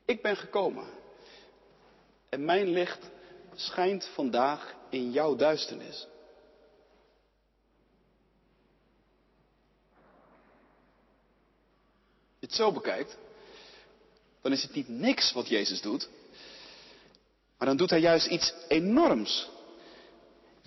Ik 0.06 0.22
ben 0.22 0.38
gekomen 0.38 0.86
en 2.30 2.46
mijn 2.46 2.68
licht 2.68 3.10
schijnt 3.56 4.10
vandaag 4.14 4.76
in 4.90 5.12
jouw 5.12 5.36
duisternis. 5.36 6.08
Als 12.26 12.40
je 12.40 12.46
het 12.46 12.56
zo 12.56 12.72
bekijkt, 12.72 13.18
dan 14.42 14.52
is 14.52 14.62
het 14.62 14.74
niet 14.74 14.90
niks 14.90 15.32
wat 15.32 15.48
Jezus 15.48 15.82
doet, 15.82 16.10
maar 17.58 17.68
dan 17.68 17.78
doet 17.78 17.90
hij 17.90 18.00
juist 18.00 18.28
iets 18.28 18.54
enorms. 18.68 19.56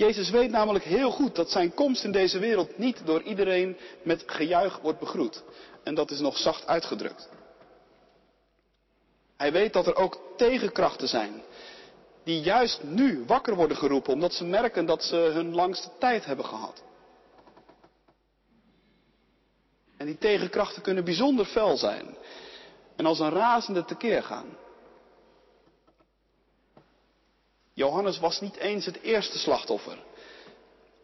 Jezus 0.00 0.30
weet 0.30 0.50
namelijk 0.50 0.84
heel 0.84 1.10
goed 1.10 1.34
dat 1.34 1.50
zijn 1.50 1.74
komst 1.74 2.04
in 2.04 2.12
deze 2.12 2.38
wereld 2.38 2.78
niet 2.78 3.02
door 3.04 3.22
iedereen 3.22 3.76
met 4.02 4.22
gejuich 4.26 4.78
wordt 4.80 4.98
begroet. 4.98 5.42
En 5.84 5.94
dat 5.94 6.10
is 6.10 6.20
nog 6.20 6.38
zacht 6.38 6.66
uitgedrukt. 6.66 7.28
Hij 9.36 9.52
weet 9.52 9.72
dat 9.72 9.86
er 9.86 9.96
ook 9.96 10.20
tegenkrachten 10.36 11.08
zijn. 11.08 11.42
Die 12.24 12.40
juist 12.40 12.82
nu 12.82 13.24
wakker 13.26 13.54
worden 13.54 13.76
geroepen 13.76 14.12
omdat 14.12 14.32
ze 14.32 14.44
merken 14.44 14.86
dat 14.86 15.04
ze 15.04 15.16
hun 15.16 15.54
langste 15.54 15.90
tijd 15.98 16.24
hebben 16.24 16.44
gehad. 16.44 16.82
En 19.96 20.06
die 20.06 20.18
tegenkrachten 20.18 20.82
kunnen 20.82 21.04
bijzonder 21.04 21.44
fel 21.44 21.76
zijn. 21.76 22.16
En 22.96 23.06
als 23.06 23.18
een 23.18 23.30
razende 23.30 23.84
tekeer 23.84 24.22
gaan. 24.22 24.56
Johannes 27.72 28.18
was 28.18 28.40
niet 28.40 28.56
eens 28.56 28.86
het 28.86 29.00
eerste 29.00 29.38
slachtoffer. 29.38 29.98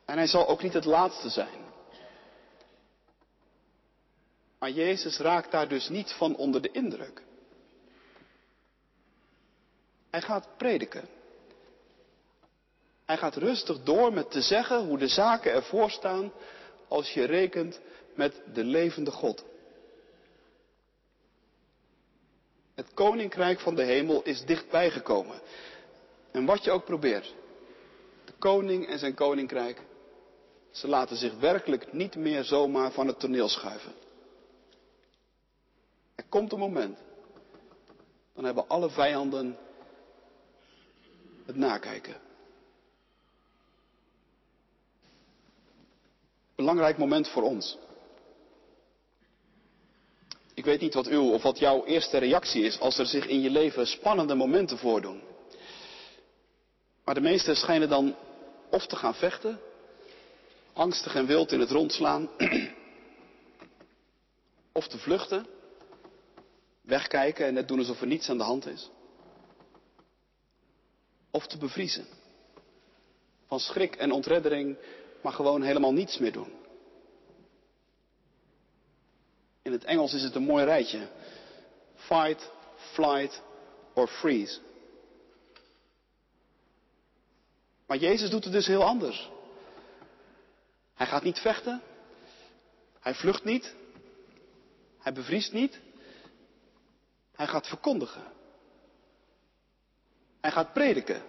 En 0.05 0.17
hij 0.17 0.27
zal 0.27 0.49
ook 0.49 0.63
niet 0.63 0.73
het 0.73 0.85
laatste 0.85 1.29
zijn. 1.29 1.65
Maar 4.59 4.71
Jezus 4.71 5.19
raakt 5.19 5.51
daar 5.51 5.69
dus 5.69 5.89
niet 5.89 6.13
van 6.13 6.37
onder 6.37 6.63
de 6.63 6.71
indruk. 6.71 7.23
Hij 10.11 10.23
gaat 10.23 10.49
prediken. 10.57 11.09
Hij 13.05 13.17
gaat 13.17 13.37
rustig 13.37 13.83
door 13.83 14.13
met 14.13 14.31
te 14.31 14.41
zeggen 14.41 14.87
hoe 14.87 14.99
de 14.99 15.09
zaken 15.09 15.53
ervoor 15.53 15.91
staan 15.91 16.33
als 16.89 17.13
je 17.13 17.25
rekent 17.25 17.81
met 18.15 18.43
de 18.53 18.65
levende 18.65 19.11
God. 19.11 19.45
Het 22.75 22.95
koninkrijk 22.95 23.61
van 23.61 23.75
de 23.75 23.83
hemel 23.83 24.23
is 24.23 24.45
dichtbij 24.45 24.91
gekomen. 24.91 25.41
En 26.37 26.45
wat 26.45 26.65
je 26.65 26.71
ook 26.71 26.85
probeert, 26.85 27.35
de 28.25 28.33
koning 28.39 28.87
en 28.87 28.99
zijn 28.99 29.15
koninkrijk, 29.15 29.83
ze 30.71 30.89
laten 30.89 31.17
zich 31.17 31.39
werkelijk 31.39 31.93
niet 31.93 32.17
meer 32.17 32.45
zomaar 32.45 32.93
van 32.93 33.07
het 33.07 33.21
toneel 33.21 33.49
schuiven. 33.49 33.93
Er 36.15 36.25
komt 36.29 36.53
een 36.53 36.59
moment, 36.59 36.99
dan 38.35 38.45
hebben 38.45 38.69
alle 38.69 38.91
vijanden 38.91 39.59
het 41.47 41.57
nakijken. 41.57 42.17
Belangrijk 46.55 46.99
moment 46.99 47.29
voor 47.29 47.43
ons. 47.43 47.79
Ik 50.55 50.65
weet 50.65 50.81
niet 50.81 50.95
wat 50.95 51.07
uw 51.07 51.33
of 51.33 51.43
wat 51.43 51.59
jouw 51.59 51.85
eerste 51.85 52.19
reactie 52.19 52.63
is 52.63 52.81
als 52.81 52.99
er 52.99 53.07
zich 53.07 53.27
in 53.27 53.41
je 53.41 53.51
leven 53.51 53.87
spannende 53.87 54.35
momenten 54.35 54.79
voordoen. 54.79 55.35
Maar 57.07 57.15
de 57.15 57.21
meesten 57.21 57.57
schijnen 57.57 57.89
dan 57.89 58.17
of 58.71 58.87
te 58.87 58.97
gaan 58.97 59.15
vechten, 59.15 59.61
angstig 60.73 61.15
en 61.15 61.27
wild 61.27 61.53
in 61.53 61.61
het 61.61 61.71
rondslaan, 61.71 62.29
of 64.73 64.89
te 64.89 64.99
vluchten, 64.99 65.47
wegkijken 66.81 67.47
en 67.47 67.55
net 67.55 67.69
doen 67.69 67.79
alsof 67.79 68.01
er 68.01 68.07
niets 68.07 68.31
aan 68.31 68.39
de 68.39 68.45
hand 68.45 68.67
is, 68.67 68.91
of 71.31 71.47
te 71.47 71.59
bevriezen. 71.59 72.07
Van 73.47 73.61
schrik 73.61 73.97
en 73.97 74.13
ontreddering, 74.13 74.77
maar 75.23 75.33
gewoon 75.33 75.63
helemaal 75.63 75.93
niets 75.93 76.19
meer 76.19 76.33
doen. 76.33 76.53
In 79.63 79.73
het 79.73 79.85
Engels 79.85 80.13
is 80.13 80.23
het 80.23 80.35
een 80.35 80.43
mooi 80.43 80.65
rijtje. 80.65 81.09
Fight, 81.95 82.51
flight 82.77 83.43
or 83.95 84.09
freeze. 84.09 84.66
Maar 87.87 87.97
Jezus 87.97 88.31
doet 88.31 88.45
het 88.45 88.53
dus 88.53 88.67
heel 88.67 88.85
anders. 88.85 89.31
Hij 90.95 91.07
gaat 91.07 91.23
niet 91.23 91.39
vechten. 91.39 91.83
Hij 93.01 93.15
vlucht 93.15 93.45
niet. 93.45 93.75
Hij 94.99 95.13
bevriest 95.13 95.53
niet. 95.53 95.81
Hij 97.33 97.47
gaat 97.47 97.67
verkondigen. 97.67 98.23
Hij 100.41 100.51
gaat 100.51 100.73
prediken. 100.73 101.23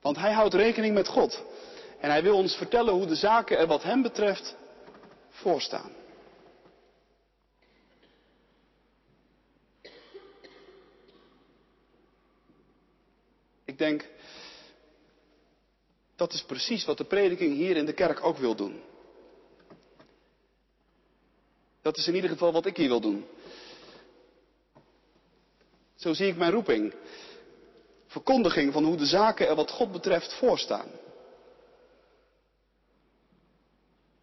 Want 0.00 0.16
hij 0.16 0.32
houdt 0.32 0.54
rekening 0.54 0.94
met 0.94 1.08
God. 1.08 1.44
En 2.00 2.10
hij 2.10 2.22
wil 2.22 2.36
ons 2.36 2.54
vertellen 2.54 2.94
hoe 2.94 3.06
de 3.06 3.16
zaken 3.16 3.58
er 3.58 3.66
wat 3.66 3.82
hem 3.82 4.02
betreft 4.02 4.56
voorstaan. 5.30 5.92
Ik 13.64 13.78
denk 13.78 14.08
dat 16.18 16.32
is 16.32 16.42
precies 16.42 16.84
wat 16.84 16.96
de 16.96 17.04
prediking 17.04 17.54
hier 17.54 17.76
in 17.76 17.86
de 17.86 17.92
kerk 17.92 18.24
ook 18.24 18.36
wil 18.36 18.54
doen. 18.54 18.82
Dat 21.82 21.96
is 21.96 22.06
in 22.06 22.14
ieder 22.14 22.30
geval 22.30 22.52
wat 22.52 22.66
ik 22.66 22.76
hier 22.76 22.88
wil 22.88 23.00
doen. 23.00 23.26
Zo 25.94 26.12
zie 26.12 26.26
ik 26.26 26.36
mijn 26.36 26.52
roeping. 26.52 26.94
Verkondiging 28.06 28.72
van 28.72 28.84
hoe 28.84 28.96
de 28.96 29.06
zaken 29.06 29.48
er 29.48 29.54
wat 29.54 29.70
God 29.70 29.92
betreft 29.92 30.32
voorstaan. 30.32 30.90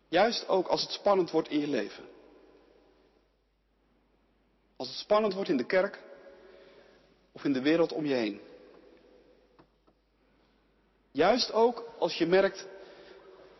Juist 0.07 0.47
ook 0.47 0.67
als 0.67 0.81
het 0.81 0.91
spannend 0.91 1.31
wordt 1.31 1.49
in 1.49 1.59
je 1.59 1.67
leven. 1.67 2.03
Als 4.75 4.87
het 4.87 4.97
spannend 4.97 5.33
wordt 5.33 5.49
in 5.49 5.57
de 5.57 5.65
kerk 5.65 5.99
of 7.31 7.43
in 7.43 7.53
de 7.53 7.61
wereld 7.61 7.91
om 7.91 8.05
je 8.05 8.13
heen. 8.13 8.41
Juist 11.15 11.51
ook 11.53 11.83
als 11.97 12.17
je 12.17 12.25
merkt, 12.25 12.67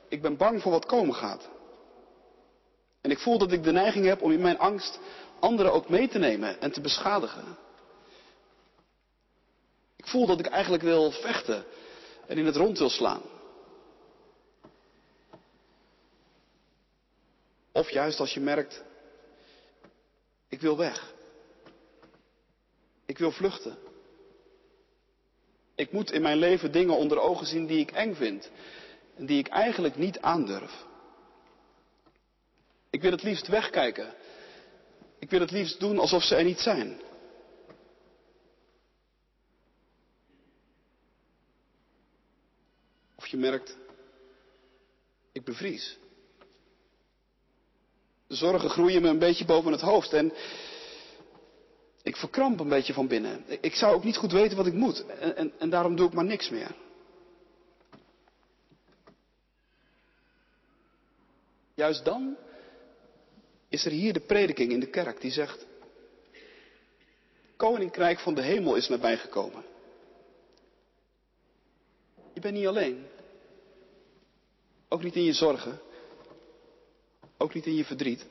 ik 0.08 0.22
ben 0.22 0.38
bang 0.38 0.62
voor 0.62 0.72
wat 0.72 0.86
komen 0.86 1.16
gaat. 1.16 1.50
En 3.02 3.12
ik 3.12 3.20
voel 3.20 3.38
dat 3.38 3.52
ik 3.52 3.64
de 3.64 3.72
neiging 3.72 4.06
heb 4.06 4.22
om 4.22 4.32
in 4.32 4.42
mijn 4.42 4.60
angst 4.60 5.00
anderen 5.40 5.74
ook 5.74 5.90
mee 5.90 6.08
te 6.08 6.18
nemen 6.18 6.62
en 6.62 6.72
te 6.72 6.82
beschadigen. 6.82 7.58
Ik 9.96 10.08
voel 10.08 10.26
dat 10.26 10.40
ik 10.40 10.46
eigenlijk 10.46 10.84
wil 10.84 11.12
vechten 11.12 11.66
en 12.28 12.38
in 12.38 12.46
het 12.46 12.56
rond 12.56 12.78
wil 12.78 12.90
slaan. 12.90 13.22
Of 17.72 17.90
juist 17.90 18.20
als 18.20 18.34
je 18.34 18.40
merkt, 18.40 18.84
ik 20.50 20.62
wil 20.62 20.78
weg. 20.78 21.14
Ik 23.06 23.18
wil 23.18 23.32
vluchten. 23.32 23.78
Ik 25.76 25.92
moet 25.92 26.12
in 26.12 26.22
mijn 26.22 26.38
leven 26.38 26.72
dingen 26.72 26.98
onder 26.98 27.20
ogen 27.20 27.46
zien 27.46 27.66
die 27.66 27.80
ik 27.80 27.92
eng 27.92 28.14
vind 28.14 28.52
en 29.16 29.26
die 29.26 29.40
ik 29.40 29.48
eigenlijk 29.48 29.96
niet 29.96 30.20
aandurf. 30.20 30.86
Ik 32.90 33.02
wil 33.02 33.12
het 33.12 33.24
liefst 33.24 33.48
wegkijken. 33.48 34.14
Ik 35.20 35.30
wil 35.30 35.40
het 35.40 35.52
liefst 35.52 35.80
doen 35.80 36.00
alsof 36.00 36.24
ze 36.24 36.36
er 36.36 36.44
niet 36.44 36.60
zijn. 36.60 37.02
Of 43.16 43.28
je 43.28 43.38
merkt, 43.38 43.78
ik 45.32 45.44
bevries. 45.44 45.98
De 48.28 48.36
zorgen 48.36 48.70
groeien 48.70 49.02
me 49.02 49.08
een 49.08 49.20
beetje 49.20 49.46
boven 49.46 49.72
het 49.72 49.82
hoofd 49.82 50.14
en 50.14 50.34
ik 52.06 52.16
verkramp 52.16 52.60
een 52.60 52.70
beetje 52.70 52.94
van 52.94 53.08
binnen. 53.08 53.44
Ik 53.62 53.76
zou 53.76 53.96
ook 53.96 54.04
niet 54.04 54.18
goed 54.18 54.32
weten 54.32 54.58
wat 54.58 54.66
ik 54.66 54.74
moet 54.74 55.06
en, 55.06 55.36
en, 55.36 55.54
en 55.60 55.70
daarom 55.70 55.96
doe 55.96 56.08
ik 56.08 56.14
maar 56.14 56.26
niks 56.26 56.50
meer. 56.50 56.76
Juist 61.74 62.06
dan 62.06 62.38
is 63.70 63.86
er 63.86 63.92
hier 63.92 64.14
de 64.14 64.20
prediking 64.20 64.72
in 64.72 64.80
de 64.80 64.90
kerk 64.90 65.22
die 65.22 65.32
zegt, 65.32 65.66
Koninkrijk 67.56 68.20
van 68.20 68.34
de 68.34 68.42
hemel 68.42 68.76
is 68.76 68.88
nabijgekomen. 68.88 69.64
Je 72.34 72.40
bent 72.40 72.54
niet 72.54 72.68
alleen. 72.68 73.06
Ook 74.90 75.04
niet 75.04 75.16
in 75.16 75.24
je 75.24 75.34
zorgen. 75.34 75.80
Ook 77.38 77.54
niet 77.54 77.66
in 77.66 77.76
je 77.76 77.86
verdriet. 77.86 78.26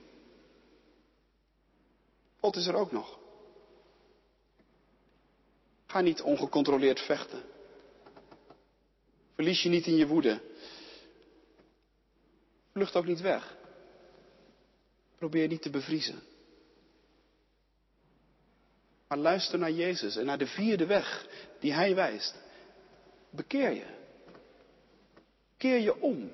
God 2.40 2.56
is 2.56 2.66
er 2.66 2.74
ook 2.74 2.92
nog. 2.92 3.22
Ga 5.94 6.00
niet 6.00 6.22
ongecontroleerd 6.22 7.00
vechten. 7.00 7.42
Verlies 9.34 9.62
je 9.62 9.68
niet 9.68 9.86
in 9.86 9.96
je 9.96 10.06
woede. 10.06 10.40
Vlucht 12.72 12.96
ook 12.96 13.06
niet 13.06 13.20
weg. 13.20 13.56
Probeer 15.18 15.48
niet 15.48 15.62
te 15.62 15.70
bevriezen. 15.70 16.22
Maar 19.08 19.18
luister 19.18 19.58
naar 19.58 19.70
Jezus 19.70 20.16
en 20.16 20.24
naar 20.24 20.38
de 20.38 20.46
vierde 20.46 20.86
weg 20.86 21.26
die 21.60 21.72
Hij 21.72 21.94
wijst. 21.94 22.34
Bekeer 23.30 23.72
je. 23.72 23.86
Keer 25.56 25.78
je 25.78 26.00
om. 26.00 26.30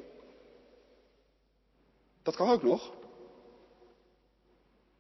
Dat 2.23 2.37
kan 2.37 2.49
ook 2.49 2.63
nog. 2.63 2.93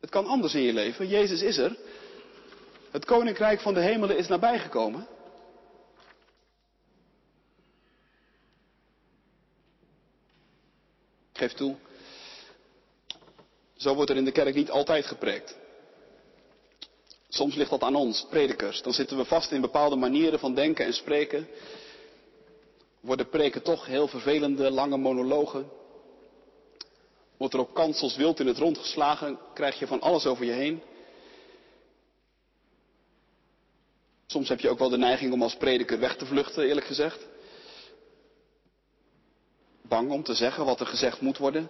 Het 0.00 0.10
kan 0.10 0.26
anders 0.26 0.54
in 0.54 0.62
je 0.62 0.72
leven. 0.72 1.08
Jezus 1.08 1.42
is 1.42 1.58
er. 1.58 1.76
Het 2.90 3.04
koninkrijk 3.04 3.60
van 3.60 3.74
de 3.74 3.80
hemelen 3.80 4.16
is 4.16 4.28
nabijgekomen. 4.28 5.06
Ik 11.32 11.38
geef 11.38 11.52
toe. 11.52 11.76
Zo 13.76 13.94
wordt 13.94 14.10
er 14.10 14.16
in 14.16 14.24
de 14.24 14.32
kerk 14.32 14.54
niet 14.54 14.70
altijd 14.70 15.06
gepreekt. 15.06 15.58
Soms 17.28 17.54
ligt 17.54 17.70
dat 17.70 17.82
aan 17.82 17.94
ons, 17.94 18.26
predikers. 18.30 18.82
Dan 18.82 18.92
zitten 18.92 19.16
we 19.16 19.24
vast 19.24 19.50
in 19.50 19.60
bepaalde 19.60 19.96
manieren 19.96 20.38
van 20.38 20.54
denken 20.54 20.84
en 20.84 20.92
spreken. 20.92 21.48
Worden 23.00 23.28
preken 23.28 23.62
toch 23.62 23.86
heel 23.86 24.08
vervelende, 24.08 24.70
lange 24.70 24.96
monologen. 24.96 25.70
Wordt 27.36 27.54
er 27.54 27.60
op 27.60 27.74
kansels 27.74 28.16
wild 28.16 28.40
in 28.40 28.46
het 28.46 28.58
rond 28.58 28.78
geslagen, 28.78 29.38
krijg 29.54 29.78
je 29.78 29.86
van 29.86 30.00
alles 30.00 30.26
over 30.26 30.44
je 30.44 30.52
heen. 30.52 30.82
Soms 34.30 34.48
heb 34.48 34.60
je 34.60 34.68
ook 34.68 34.78
wel 34.78 34.88
de 34.88 34.98
neiging 34.98 35.32
om 35.32 35.42
als 35.42 35.56
prediker 35.56 35.98
weg 35.98 36.16
te 36.16 36.26
vluchten, 36.26 36.64
eerlijk 36.64 36.86
gezegd. 36.86 37.26
Bang 39.82 40.10
om 40.10 40.22
te 40.22 40.34
zeggen 40.34 40.64
wat 40.64 40.80
er 40.80 40.86
gezegd 40.86 41.20
moet 41.20 41.38
worden. 41.38 41.68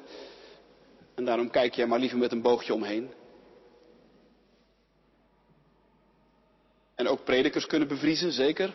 En 1.14 1.24
daarom 1.24 1.50
kijk 1.50 1.74
je 1.74 1.86
maar 1.86 1.98
liever 1.98 2.18
met 2.18 2.32
een 2.32 2.42
boogje 2.42 2.74
omheen. 2.74 3.12
En 6.94 7.08
ook 7.08 7.24
predikers 7.24 7.66
kunnen 7.66 7.88
bevriezen, 7.88 8.32
zeker. 8.32 8.74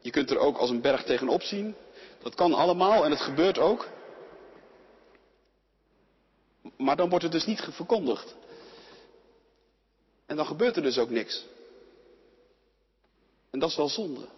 Je 0.00 0.10
kunt 0.10 0.30
er 0.30 0.38
ook 0.38 0.56
als 0.56 0.70
een 0.70 0.80
berg 0.80 1.02
tegenop 1.02 1.42
zien. 1.42 1.74
Dat 2.22 2.34
kan 2.34 2.54
allemaal 2.54 3.04
en 3.04 3.10
het 3.10 3.20
gebeurt 3.20 3.58
ook. 3.58 3.88
Maar 6.76 6.96
dan 6.96 7.08
wordt 7.08 7.24
het 7.24 7.32
dus 7.32 7.46
niet 7.46 7.60
verkondigd. 7.60 8.36
En 10.26 10.36
dan 10.36 10.46
gebeurt 10.46 10.76
er 10.76 10.82
dus 10.82 10.98
ook 10.98 11.10
niks. 11.10 11.46
En 13.50 13.58
dat 13.58 13.70
is 13.70 13.76
wel 13.76 13.88
zonde. 13.88 14.28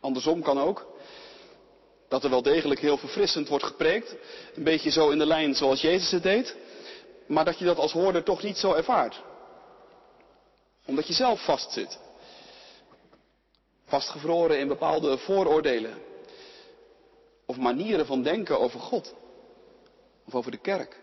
Andersom 0.00 0.42
kan 0.42 0.60
ook. 0.60 0.86
Dat 2.08 2.24
er 2.24 2.30
wel 2.30 2.42
degelijk 2.42 2.80
heel 2.80 2.96
verfrissend 2.96 3.48
wordt 3.48 3.64
gepreekt. 3.64 4.16
Een 4.54 4.64
beetje 4.64 4.90
zo 4.90 5.10
in 5.10 5.18
de 5.18 5.26
lijn 5.26 5.54
zoals 5.54 5.80
Jezus 5.80 6.10
het 6.10 6.22
deed. 6.22 6.56
Maar 7.26 7.44
dat 7.44 7.58
je 7.58 7.64
dat 7.64 7.78
als 7.78 7.92
hoorder 7.92 8.22
toch 8.22 8.42
niet 8.42 8.56
zo 8.56 8.72
ervaart. 8.72 9.22
Omdat 10.86 11.06
je 11.06 11.12
zelf 11.12 11.44
vastzit. 11.44 11.98
Vastgevroren 13.84 14.58
in 14.58 14.68
bepaalde 14.68 15.18
vooroordelen. 15.18 15.98
Of 17.46 17.56
manieren 17.56 18.06
van 18.06 18.22
denken 18.22 18.60
over 18.60 18.80
God. 18.80 19.14
Of 20.26 20.34
over 20.34 20.50
de 20.50 20.60
kerk. 20.60 21.00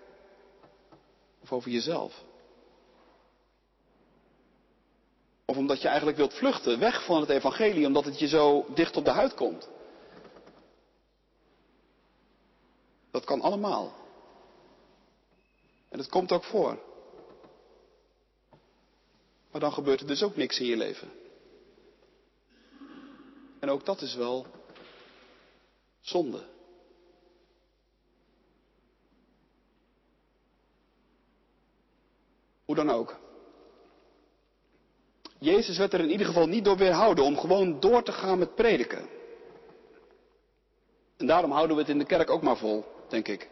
Of 1.47 1.53
over 1.53 1.71
jezelf. 1.71 2.23
Of 5.45 5.57
omdat 5.57 5.81
je 5.81 5.87
eigenlijk 5.87 6.17
wilt 6.17 6.33
vluchten, 6.33 6.79
weg 6.79 7.05
van 7.05 7.19
het 7.19 7.29
evangelie, 7.29 7.85
omdat 7.85 8.05
het 8.05 8.19
je 8.19 8.27
zo 8.27 8.65
dicht 8.73 8.97
op 8.97 9.05
de 9.05 9.11
huid 9.11 9.33
komt. 9.33 9.69
Dat 13.11 13.23
kan 13.25 13.41
allemaal. 13.41 13.93
En 15.89 15.97
het 15.97 16.09
komt 16.09 16.31
ook 16.31 16.43
voor. 16.43 16.79
Maar 19.51 19.61
dan 19.61 19.73
gebeurt 19.73 19.99
er 19.99 20.07
dus 20.07 20.23
ook 20.23 20.35
niks 20.35 20.59
in 20.59 20.65
je 20.65 20.77
leven. 20.77 21.11
En 23.59 23.69
ook 23.69 23.85
dat 23.85 24.01
is 24.01 24.15
wel 24.15 24.45
zonde. 26.01 26.55
Dan 32.77 32.89
ook. 32.89 33.19
Jezus 35.39 35.77
werd 35.77 35.93
er 35.93 35.99
in 35.99 36.09
ieder 36.09 36.27
geval 36.27 36.47
niet 36.47 36.65
door 36.65 36.77
weerhouden 36.77 37.23
om 37.23 37.37
gewoon 37.37 37.79
door 37.79 38.03
te 38.03 38.11
gaan 38.11 38.39
met 38.39 38.55
prediken. 38.55 39.09
En 41.17 41.25
daarom 41.25 41.51
houden 41.51 41.75
we 41.75 41.81
het 41.81 41.91
in 41.91 41.97
de 41.97 42.05
kerk 42.05 42.29
ook 42.29 42.41
maar 42.41 42.57
vol, 42.57 42.85
denk 43.09 43.27
ik. 43.27 43.49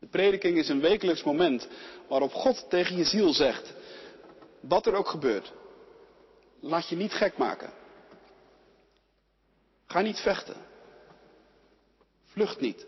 De 0.00 0.06
prediking 0.06 0.58
is 0.58 0.68
een 0.68 0.80
wekelijks 0.80 1.22
moment 1.22 1.68
waarop 2.08 2.32
God 2.32 2.70
tegen 2.70 2.96
je 2.96 3.04
ziel 3.04 3.32
zegt, 3.32 3.74
wat 4.60 4.86
er 4.86 4.94
ook 4.94 5.08
gebeurt, 5.08 5.52
laat 6.60 6.88
je 6.88 6.96
niet 6.96 7.12
gek 7.12 7.36
maken. 7.36 7.72
Ga 9.86 10.00
niet 10.00 10.18
vechten. 10.18 10.56
Vlucht 12.24 12.60
niet. 12.60 12.86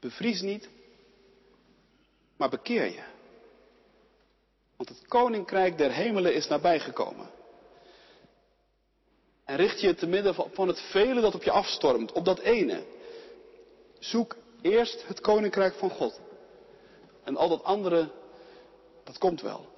Bevries 0.00 0.40
niet, 0.40 0.68
maar 2.36 2.48
bekeer 2.48 2.84
je. 2.84 3.02
Want 4.76 4.88
het 4.88 5.06
koninkrijk 5.08 5.78
der 5.78 5.92
hemelen 5.92 6.34
is 6.34 6.48
nabijgekomen. 6.48 7.30
En 9.44 9.56
richt 9.56 9.80
je 9.80 9.94
te 9.94 10.06
midden 10.06 10.34
van 10.34 10.68
het 10.68 10.80
vele 10.80 11.20
dat 11.20 11.34
op 11.34 11.42
je 11.42 11.50
afstormt, 11.50 12.12
op 12.12 12.24
dat 12.24 12.38
ene. 12.38 12.82
Zoek 13.98 14.36
eerst 14.62 15.06
het 15.06 15.20
koninkrijk 15.20 15.74
van 15.74 15.90
God. 15.90 16.20
En 17.24 17.36
al 17.36 17.48
dat 17.48 17.64
andere, 17.64 18.10
dat 19.04 19.18
komt 19.18 19.40
wel. 19.40 19.74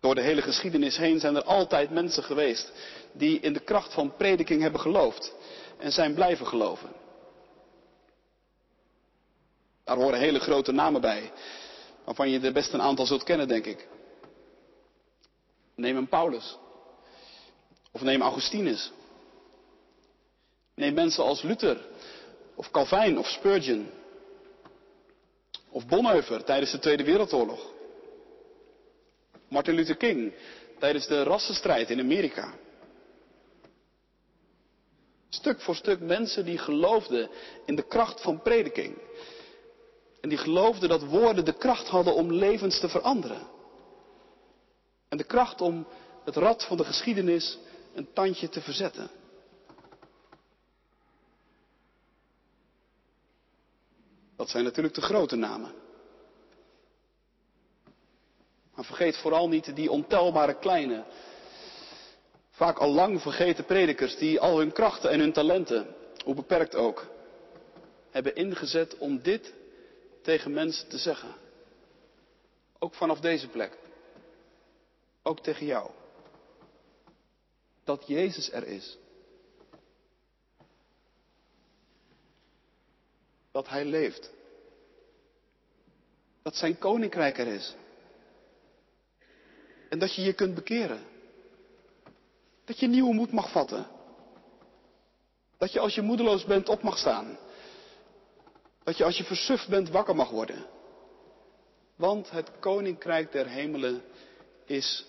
Door 0.00 0.14
de 0.14 0.20
hele 0.20 0.42
geschiedenis 0.42 0.96
heen 0.96 1.20
zijn 1.20 1.36
er 1.36 1.42
altijd 1.42 1.90
mensen 1.90 2.22
geweest 2.22 2.72
die 3.12 3.40
in 3.40 3.52
de 3.52 3.60
kracht 3.60 3.94
van 3.94 4.16
prediking 4.16 4.62
hebben 4.62 4.80
geloofd 4.80 5.34
en 5.78 5.92
zijn 5.92 6.14
blijven 6.14 6.46
geloven. 6.46 6.90
Daar 9.90 9.98
horen 9.98 10.18
hele 10.18 10.38
grote 10.38 10.72
namen 10.72 11.00
bij, 11.00 11.32
waarvan 12.04 12.30
je 12.30 12.40
er 12.40 12.52
best 12.52 12.72
een 12.72 12.82
aantal 12.82 13.06
zult 13.06 13.22
kennen, 13.22 13.48
denk 13.48 13.66
ik. 13.66 13.88
Neem 15.74 15.96
een 15.96 16.08
Paulus. 16.08 16.58
Of 17.92 18.00
neem 18.02 18.22
Augustinus. 18.22 18.92
Neem 20.74 20.94
mensen 20.94 21.24
als 21.24 21.42
Luther, 21.42 21.86
of 22.54 22.70
Calvijn, 22.70 23.18
of 23.18 23.26
Spurgeon. 23.28 23.90
Of 25.70 25.86
Bonhoeffer 25.86 26.44
tijdens 26.44 26.70
de 26.70 26.78
Tweede 26.78 27.04
Wereldoorlog. 27.04 27.72
Martin 29.48 29.74
Luther 29.74 29.96
King 29.96 30.32
tijdens 30.78 31.06
de 31.06 31.22
rassenstrijd 31.22 31.90
in 31.90 32.00
Amerika. 32.00 32.54
Stuk 35.28 35.60
voor 35.60 35.76
stuk 35.76 36.00
mensen 36.00 36.44
die 36.44 36.58
geloofden 36.58 37.30
in 37.64 37.76
de 37.76 37.86
kracht 37.86 38.20
van 38.20 38.42
prediking. 38.42 38.96
En 40.20 40.28
die 40.28 40.38
geloofden 40.38 40.88
dat 40.88 41.04
woorden 41.04 41.44
de 41.44 41.56
kracht 41.56 41.88
hadden 41.88 42.14
om 42.14 42.32
levens 42.32 42.80
te 42.80 42.88
veranderen. 42.88 43.46
En 45.08 45.16
de 45.16 45.24
kracht 45.24 45.60
om 45.60 45.86
het 46.24 46.36
rad 46.36 46.64
van 46.64 46.76
de 46.76 46.84
geschiedenis 46.84 47.58
een 47.94 48.12
tandje 48.12 48.48
te 48.48 48.60
verzetten. 48.60 49.10
Dat 54.36 54.50
zijn 54.50 54.64
natuurlijk 54.64 54.94
de 54.94 55.02
grote 55.02 55.36
namen. 55.36 55.74
Maar 58.74 58.84
vergeet 58.84 59.16
vooral 59.16 59.48
niet 59.48 59.76
die 59.76 59.90
ontelbare 59.90 60.58
kleine, 60.58 61.04
vaak 62.50 62.78
al 62.78 62.92
lang 62.92 63.22
vergeten 63.22 63.64
predikers 63.64 64.16
die 64.16 64.40
al 64.40 64.58
hun 64.58 64.72
krachten 64.72 65.10
en 65.10 65.20
hun 65.20 65.32
talenten, 65.32 65.94
hoe 66.24 66.34
beperkt 66.34 66.74
ook, 66.74 67.06
hebben 68.10 68.34
ingezet 68.34 68.98
om 68.98 69.22
dit 69.22 69.54
tegen 70.22 70.52
mensen 70.52 70.88
te 70.88 70.98
zeggen. 70.98 71.34
Ook 72.78 72.94
vanaf 72.94 73.20
deze 73.20 73.48
plek. 73.48 73.78
Ook 75.22 75.40
tegen 75.40 75.66
jou. 75.66 75.90
Dat 77.84 78.06
Jezus 78.06 78.52
er 78.52 78.66
is. 78.66 78.98
Dat 83.50 83.68
Hij 83.68 83.84
leeft. 83.84 84.30
Dat 86.42 86.56
Zijn 86.56 86.78
koninkrijk 86.78 87.38
er 87.38 87.46
is. 87.46 87.74
En 89.88 89.98
dat 89.98 90.14
je 90.14 90.22
je 90.22 90.32
kunt 90.32 90.54
bekeren. 90.54 91.02
Dat 92.64 92.78
je 92.78 92.86
nieuwe 92.86 93.14
moed 93.14 93.32
mag 93.32 93.50
vatten. 93.50 93.86
Dat 95.58 95.72
je 95.72 95.80
als 95.80 95.94
je 95.94 96.02
moedeloos 96.02 96.44
bent 96.44 96.68
op 96.68 96.82
mag 96.82 96.98
staan. 96.98 97.38
Dat 98.84 98.96
je 98.96 99.04
als 99.04 99.16
je 99.16 99.24
versuft 99.24 99.68
bent 99.68 99.90
wakker 99.90 100.16
mag 100.16 100.30
worden. 100.30 100.66
Want 101.96 102.30
het 102.30 102.50
koninkrijk 102.60 103.32
der 103.32 103.46
hemelen 103.46 104.02
is 104.64 105.06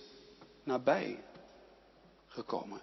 nabij 0.64 1.24
gekomen. 2.28 2.82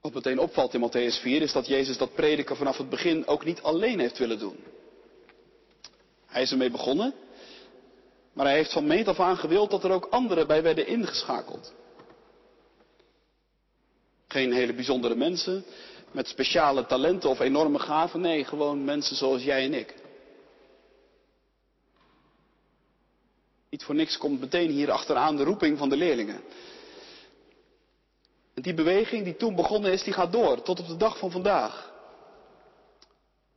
Wat 0.00 0.14
meteen 0.14 0.38
opvalt 0.38 0.74
in 0.74 0.80
Matthäus 0.80 1.20
4 1.20 1.42
is 1.42 1.52
dat 1.52 1.66
Jezus 1.66 1.98
dat 1.98 2.14
prediken 2.14 2.56
vanaf 2.56 2.76
het 2.76 2.88
begin 2.88 3.26
ook 3.26 3.44
niet 3.44 3.62
alleen 3.62 3.98
heeft 3.98 4.18
willen 4.18 4.38
doen. 4.38 4.64
Hij 6.26 6.42
is 6.42 6.50
ermee 6.50 6.70
begonnen, 6.70 7.14
maar 8.32 8.46
hij 8.46 8.54
heeft 8.54 8.72
van 8.72 8.86
meet 8.86 9.08
af 9.08 9.20
aan 9.20 9.36
gewild 9.36 9.70
dat 9.70 9.84
er 9.84 9.90
ook 9.90 10.06
anderen 10.10 10.46
bij 10.46 10.62
werden 10.62 10.86
ingeschakeld. 10.86 11.74
Geen 14.28 14.52
hele 14.52 14.74
bijzondere 14.74 15.14
mensen 15.14 15.64
met 16.16 16.28
speciale 16.28 16.86
talenten 16.86 17.30
of 17.30 17.40
enorme 17.40 17.78
gaven, 17.78 18.20
nee, 18.20 18.44
gewoon 18.44 18.84
mensen 18.84 19.16
zoals 19.16 19.42
jij 19.42 19.64
en 19.64 19.74
ik. 19.74 19.94
Niet 23.70 23.84
voor 23.84 23.94
niks 23.94 24.18
komt 24.18 24.40
meteen 24.40 24.70
hier 24.70 24.90
achteraan 24.90 25.36
de 25.36 25.44
roeping 25.44 25.78
van 25.78 25.88
de 25.88 25.96
leerlingen. 25.96 26.40
En 28.54 28.62
die 28.62 28.74
beweging 28.74 29.24
die 29.24 29.36
toen 29.36 29.54
begonnen 29.54 29.92
is, 29.92 30.02
die 30.02 30.12
gaat 30.12 30.32
door 30.32 30.62
tot 30.62 30.80
op 30.80 30.86
de 30.86 30.96
dag 30.96 31.18
van 31.18 31.30
vandaag. 31.30 31.92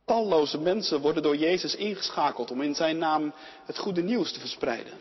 Talloze 0.04 0.58
mensen 0.58 1.00
worden 1.00 1.22
door 1.22 1.36
Jezus 1.36 1.76
ingeschakeld 1.76 2.50
om 2.50 2.62
in 2.62 2.74
zijn 2.74 2.98
naam 2.98 3.32
het 3.64 3.78
goede 3.78 4.02
nieuws 4.02 4.32
te 4.32 4.40
verspreiden. 4.40 4.98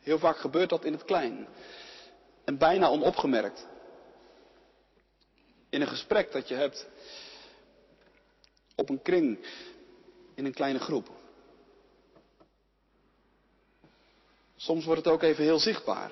Heel 0.00 0.18
vaak 0.18 0.36
gebeurt 0.36 0.68
dat 0.68 0.84
in 0.84 0.92
het 0.92 1.04
klein 1.04 1.46
en 2.44 2.58
bijna 2.58 2.88
onopgemerkt. 2.88 3.66
In 5.70 5.80
een 5.80 5.88
gesprek 5.88 6.32
dat 6.32 6.48
je 6.48 6.54
hebt 6.54 6.88
op 8.74 8.88
een 8.88 9.02
kring 9.02 9.46
in 10.34 10.44
een 10.44 10.54
kleine 10.54 10.78
groep. 10.78 11.10
Soms 14.56 14.84
wordt 14.84 15.04
het 15.04 15.12
ook 15.12 15.22
even 15.22 15.44
heel 15.44 15.58
zichtbaar. 15.58 16.10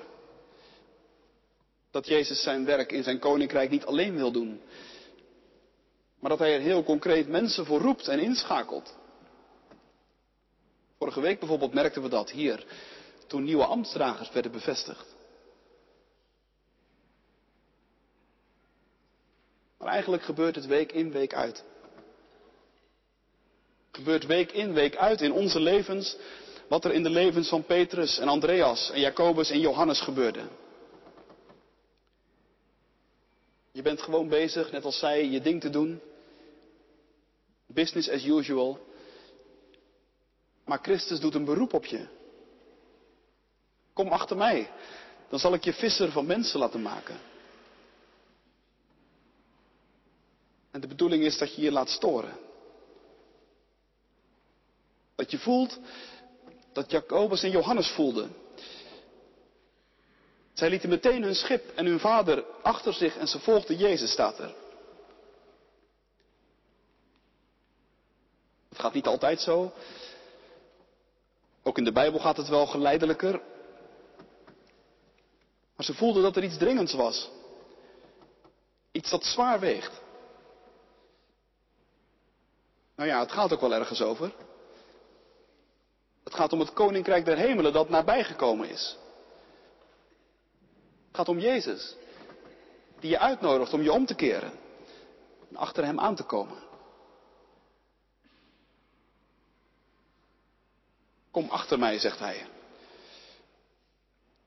Dat 1.91 2.07
Jezus 2.07 2.41
zijn 2.41 2.65
werk 2.65 2.91
in 2.91 3.03
zijn 3.03 3.19
koninkrijk 3.19 3.69
niet 3.69 3.85
alleen 3.85 4.15
wil 4.15 4.31
doen. 4.31 4.61
Maar 6.19 6.29
dat 6.29 6.39
hij 6.39 6.53
er 6.55 6.61
heel 6.61 6.83
concreet 6.83 7.27
mensen 7.27 7.65
voor 7.65 7.79
roept 7.79 8.07
en 8.07 8.19
inschakelt. 8.19 8.95
Vorige 10.97 11.21
week 11.21 11.39
bijvoorbeeld 11.39 11.73
merkten 11.73 12.01
we 12.01 12.09
dat 12.09 12.31
hier. 12.31 12.65
Toen 13.27 13.43
nieuwe 13.43 13.65
ambtsdragers 13.65 14.31
werden 14.31 14.51
bevestigd. 14.51 15.12
Maar 19.83 19.91
eigenlijk 19.91 20.23
gebeurt 20.23 20.55
het 20.55 20.65
week 20.65 20.91
in, 20.91 21.11
week 21.11 21.33
uit. 21.33 21.63
Gebeurt 23.91 24.25
week 24.25 24.51
in, 24.51 24.73
week 24.73 24.95
uit 24.95 25.21
in 25.21 25.31
onze 25.31 25.59
levens 25.59 26.17
wat 26.67 26.85
er 26.85 26.93
in 26.93 27.03
de 27.03 27.09
levens 27.09 27.49
van 27.49 27.63
Petrus 27.63 28.17
en 28.19 28.27
Andreas 28.27 28.91
en 28.91 28.99
Jacobus 28.99 29.49
en 29.49 29.59
Johannes 29.59 29.99
gebeurde. 29.99 30.47
Je 33.71 33.81
bent 33.81 34.01
gewoon 34.01 34.27
bezig, 34.27 34.71
net 34.71 34.85
als 34.85 34.99
zij, 34.99 35.25
je 35.25 35.41
ding 35.41 35.61
te 35.61 35.69
doen. 35.69 36.01
Business 37.67 38.09
as 38.09 38.25
usual. 38.25 38.79
Maar 40.65 40.79
Christus 40.81 41.19
doet 41.19 41.35
een 41.35 41.45
beroep 41.45 41.73
op 41.73 41.85
je. 41.85 42.07
Kom 43.93 44.07
achter 44.07 44.37
mij. 44.37 44.69
Dan 45.29 45.39
zal 45.39 45.53
ik 45.53 45.63
je 45.63 45.73
visser 45.73 46.11
van 46.11 46.25
mensen 46.25 46.59
laten 46.59 46.81
maken. 46.81 47.32
En 50.73 50.81
de 50.81 50.87
bedoeling 50.87 51.23
is 51.23 51.37
dat 51.37 51.55
je 51.55 51.61
je 51.61 51.71
laat 51.71 51.89
storen. 51.89 52.37
Dat 55.15 55.31
je 55.31 55.39
voelt 55.39 55.79
dat 56.71 56.91
Jacobus 56.91 57.43
en 57.43 57.51
Johannes 57.51 57.87
voelden. 57.87 58.35
Zij 60.53 60.69
lieten 60.69 60.89
meteen 60.89 61.23
hun 61.23 61.35
schip 61.35 61.71
en 61.75 61.85
hun 61.85 61.99
vader 61.99 62.45
achter 62.61 62.93
zich 62.93 63.17
en 63.17 63.27
ze 63.27 63.39
volgden 63.39 63.77
Jezus, 63.77 64.11
staat 64.11 64.39
er. 64.39 64.55
Het 68.69 68.79
gaat 68.79 68.93
niet 68.93 69.07
altijd 69.07 69.41
zo. 69.41 69.73
Ook 71.63 71.77
in 71.77 71.83
de 71.83 71.91
Bijbel 71.91 72.19
gaat 72.19 72.37
het 72.37 72.47
wel 72.47 72.65
geleidelijker. 72.65 73.41
Maar 75.75 75.85
ze 75.85 75.93
voelden 75.93 76.23
dat 76.23 76.35
er 76.35 76.43
iets 76.43 76.57
dringends 76.57 76.93
was. 76.93 77.29
Iets 78.91 79.09
dat 79.09 79.25
zwaar 79.25 79.59
weegt. 79.59 80.02
Nou 83.03 83.15
ja, 83.15 83.21
het 83.21 83.31
gaat 83.31 83.53
ook 83.53 83.61
wel 83.61 83.73
ergens 83.73 84.01
over. 84.01 84.33
Het 86.23 86.33
gaat 86.33 86.53
om 86.53 86.59
het 86.59 86.73
koninkrijk 86.73 87.25
der 87.25 87.37
hemelen 87.37 87.73
dat 87.73 87.89
nabijgekomen 87.89 88.69
is. 88.69 88.97
Het 91.07 91.15
gaat 91.15 91.27
om 91.27 91.39
Jezus, 91.39 91.95
die 92.99 93.09
je 93.09 93.19
uitnodigt 93.19 93.73
om 93.73 93.81
je 93.81 93.91
om 93.91 94.05
te 94.05 94.15
keren 94.15 94.51
en 95.49 95.55
achter 95.55 95.85
hem 95.85 95.99
aan 95.99 96.15
te 96.15 96.23
komen. 96.23 96.57
Kom 101.31 101.49
achter 101.49 101.79
mij, 101.79 101.99
zegt 101.99 102.19
hij. 102.19 102.47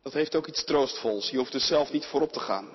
Dat 0.03 0.13
heeft 0.13 0.35
ook 0.35 0.47
iets 0.47 0.65
troostvols. 0.65 1.31
Je 1.31 1.37
hoeft 1.37 1.53
dus 1.53 1.67
zelf 1.67 1.93
niet 1.93 2.07
voorop 2.07 2.33
te 2.33 2.41
gaan. 2.41 2.69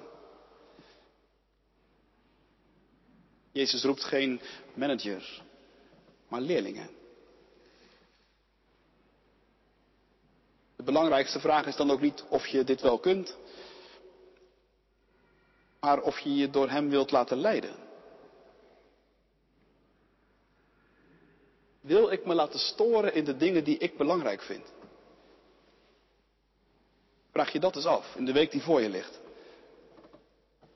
Jezus 3.52 3.84
roept 3.84 4.04
geen 4.04 4.42
manager, 4.74 5.50
maar 6.32 6.42
leerlingen. 6.42 6.90
De 10.76 10.84
belangrijkste 10.84 11.40
vraag 11.40 11.66
is 11.66 11.76
dan 11.76 11.92
ook 11.92 12.02
niet 12.02 12.24
of 12.30 12.48
je 12.48 12.64
dit 12.64 12.82
wel 12.82 13.00
kunt, 13.00 13.38
maar 15.80 16.02
of 16.02 16.20
je 16.20 16.36
je 16.36 16.50
door 16.50 16.70
Hem 16.70 16.90
wilt 16.90 17.12
laten 17.12 17.38
leiden. 17.38 17.76
Wil 21.82 22.12
ik 22.12 22.26
me 22.26 22.34
laten 22.34 22.60
storen 22.60 23.14
in 23.14 23.24
de 23.24 23.38
dingen 23.38 23.64
die 23.64 23.78
ik 23.78 23.98
belangrijk 23.98 24.42
vind? 24.42 24.74
Vraag 27.32 27.52
je 27.52 27.60
dat 27.60 27.76
eens 27.76 27.86
af 27.86 28.16
in 28.16 28.26
de 28.26 28.34
week 28.34 28.52
die 28.52 28.62
voor 28.62 28.82
je 28.82 28.90
ligt. 28.90 29.20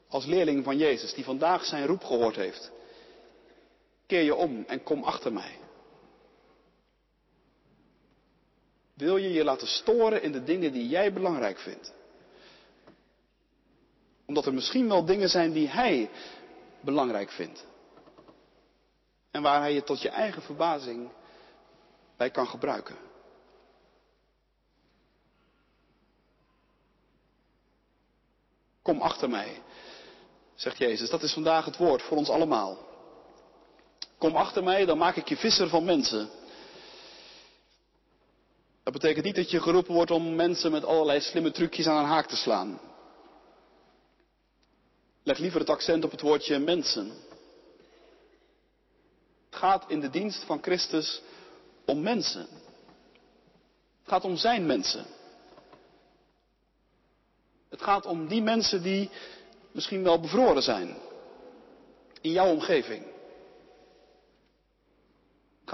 Als 0.08 0.26
leerling 0.26 0.64
van 0.64 0.78
Jezus, 0.78 1.14
die 1.14 1.24
vandaag 1.24 1.66
zijn 1.66 1.86
roep 1.86 2.04
gehoord 2.04 2.36
heeft. 2.36 2.72
Keer 4.06 4.22
je 4.22 4.36
om 4.36 4.64
en 4.68 4.84
kom 4.84 5.04
achter 5.04 5.34
mij. 5.34 5.60
Wil 8.94 9.18
je 9.18 9.32
je 9.32 9.44
laten 9.44 9.68
storen 9.68 10.22
in 10.22 10.32
de 10.32 10.44
dingen 10.44 10.72
die 10.72 10.88
jij 10.88 11.14
belangrijk 11.14 11.60
vindt? 11.60 11.94
Omdat 14.26 14.46
er 14.46 14.54
misschien 14.54 14.88
wel 14.88 15.06
dingen 15.06 15.30
zijn 15.30 15.52
die 15.52 15.68
hij 15.68 16.10
belangrijk 16.80 17.32
vindt. 17.32 17.66
En 19.32 19.42
waar 19.42 19.60
hij 19.60 19.74
je 19.74 19.84
tot 19.84 20.02
je 20.02 20.10
eigen 20.10 20.42
verbazing 20.42 21.10
bij 22.18 22.30
kan 22.32 22.48
gebruiken. 22.48 22.96
Kom 28.82 29.02
achter 29.02 29.30
mij, 29.30 29.62
zegt 30.56 30.78
Jezus. 30.78 31.10
Dat 31.10 31.24
is 31.24 31.34
vandaag 31.34 31.66
het 31.66 31.78
woord 31.78 32.02
voor 32.02 32.18
ons 32.18 32.30
allemaal. 32.30 32.85
Kom 34.18 34.36
achter 34.36 34.64
mij, 34.64 34.86
dan 34.86 34.98
maak 34.98 35.16
ik 35.16 35.28
je 35.28 35.38
visser 35.38 35.70
van 35.70 35.84
mensen. 35.84 36.30
Dat 38.84 38.94
betekent 38.94 39.26
niet 39.26 39.36
dat 39.36 39.52
je 39.52 39.62
geroepen 39.62 39.94
wordt 39.94 40.12
om 40.12 40.36
mensen 40.36 40.72
met 40.72 40.86
allerlei 40.86 41.22
slimme 41.22 41.52
trucjes 41.52 41.88
aan 41.88 42.04
een 42.04 42.10
haak 42.10 42.28
te 42.28 42.36
slaan. 42.36 42.80
Leg 45.24 45.38
liever 45.38 45.60
het 45.60 45.70
accent 45.70 46.04
op 46.04 46.12
het 46.12 46.22
woordje 46.22 46.60
mensen. 46.60 47.12
Het 49.50 49.60
gaat 49.60 49.86
in 49.88 50.00
de 50.00 50.10
dienst 50.10 50.44
van 50.44 50.62
Christus 50.62 51.22
om 51.86 52.02
mensen. 52.02 52.48
Het 54.00 54.14
gaat 54.14 54.24
om 54.24 54.36
zijn 54.36 54.66
mensen. 54.66 55.06
Het 57.70 57.82
gaat 57.82 58.06
om 58.06 58.28
die 58.28 58.42
mensen 58.42 58.82
die 58.84 59.10
misschien 59.72 60.04
wel 60.04 60.20
bevroren 60.20 60.64
zijn 60.64 60.98
in 62.22 62.32
jouw 62.32 62.52
omgeving. 62.52 63.15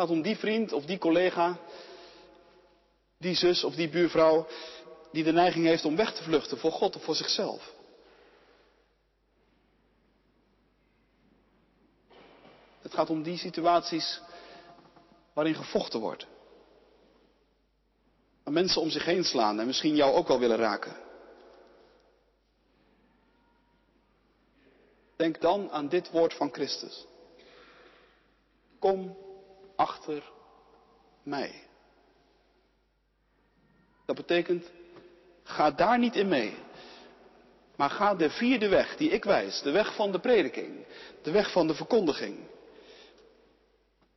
Gaat 0.01 0.09
om 0.09 0.21
die 0.21 0.37
vriend 0.37 0.71
of 0.73 0.85
die 0.85 0.97
collega, 0.97 1.57
die 3.17 3.35
zus 3.35 3.63
of 3.63 3.75
die 3.75 3.89
buurvrouw 3.89 4.47
die 5.11 5.23
de 5.23 5.31
neiging 5.31 5.65
heeft 5.65 5.85
om 5.85 5.95
weg 5.95 6.13
te 6.13 6.23
vluchten 6.23 6.57
voor 6.57 6.71
God 6.71 6.95
of 6.95 7.03
voor 7.03 7.15
zichzelf. 7.15 7.73
Het 12.81 12.93
gaat 12.93 13.09
om 13.09 13.23
die 13.23 13.37
situaties 13.37 14.21
waarin 15.33 15.55
gevochten 15.55 15.99
wordt. 15.99 16.27
Waar 18.43 18.53
mensen 18.53 18.81
om 18.81 18.89
zich 18.89 19.05
heen 19.05 19.23
slaan 19.23 19.59
en 19.59 19.65
misschien 19.65 19.95
jou 19.95 20.13
ook 20.13 20.27
wel 20.27 20.39
willen 20.39 20.57
raken. 20.57 20.95
Denk 25.15 25.41
dan 25.41 25.71
aan 25.71 25.87
dit 25.87 26.11
woord 26.11 26.33
van 26.33 26.53
Christus. 26.53 27.05
Kom 28.79 29.29
achter 29.81 30.31
mij. 31.23 31.67
Dat 34.05 34.15
betekent, 34.15 34.71
ga 35.43 35.71
daar 35.71 35.99
niet 35.99 36.15
in 36.15 36.27
mee. 36.27 36.57
Maar 37.75 37.89
ga 37.89 38.15
de 38.15 38.29
vierde 38.29 38.67
weg 38.67 38.95
die 38.95 39.09
ik 39.09 39.23
wijs, 39.23 39.61
de 39.61 39.71
weg 39.71 39.95
van 39.95 40.11
de 40.11 40.19
prediking, 40.19 40.85
de 41.21 41.31
weg 41.31 41.51
van 41.51 41.67
de 41.67 41.73
verkondiging. 41.73 42.37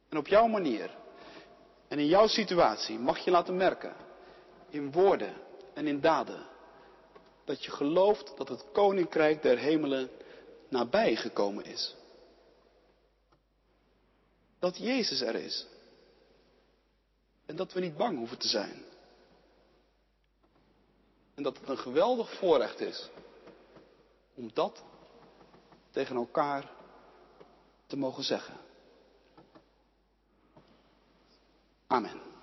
En 0.08 0.18
op 0.18 0.26
jouw 0.26 0.46
manier 0.46 0.90
en 1.88 1.98
in 1.98 2.06
jouw 2.06 2.26
situatie 2.26 2.98
mag 2.98 3.18
je 3.18 3.30
laten 3.30 3.56
merken, 3.56 3.96
in 4.68 4.92
woorden 4.92 5.34
en 5.74 5.86
in 5.86 6.00
daden, 6.00 6.46
dat 7.44 7.64
je 7.64 7.70
gelooft 7.70 8.36
dat 8.36 8.48
het 8.48 8.64
koninkrijk 8.72 9.42
der 9.42 9.58
hemelen 9.58 10.10
nabij 10.68 11.16
gekomen 11.16 11.64
is. 11.64 11.96
Dat 14.64 14.76
Jezus 14.76 15.20
er 15.20 15.34
is. 15.34 15.66
En 17.46 17.56
dat 17.56 17.72
we 17.72 17.80
niet 17.80 17.96
bang 17.96 18.18
hoeven 18.18 18.38
te 18.38 18.48
zijn. 18.48 18.84
En 21.34 21.42
dat 21.42 21.58
het 21.58 21.68
een 21.68 21.78
geweldig 21.78 22.38
voorrecht 22.38 22.80
is 22.80 23.08
om 24.34 24.50
dat 24.54 24.82
tegen 25.90 26.16
elkaar 26.16 26.70
te 27.86 27.96
mogen 27.96 28.24
zeggen. 28.24 28.56
Amen. 31.86 32.33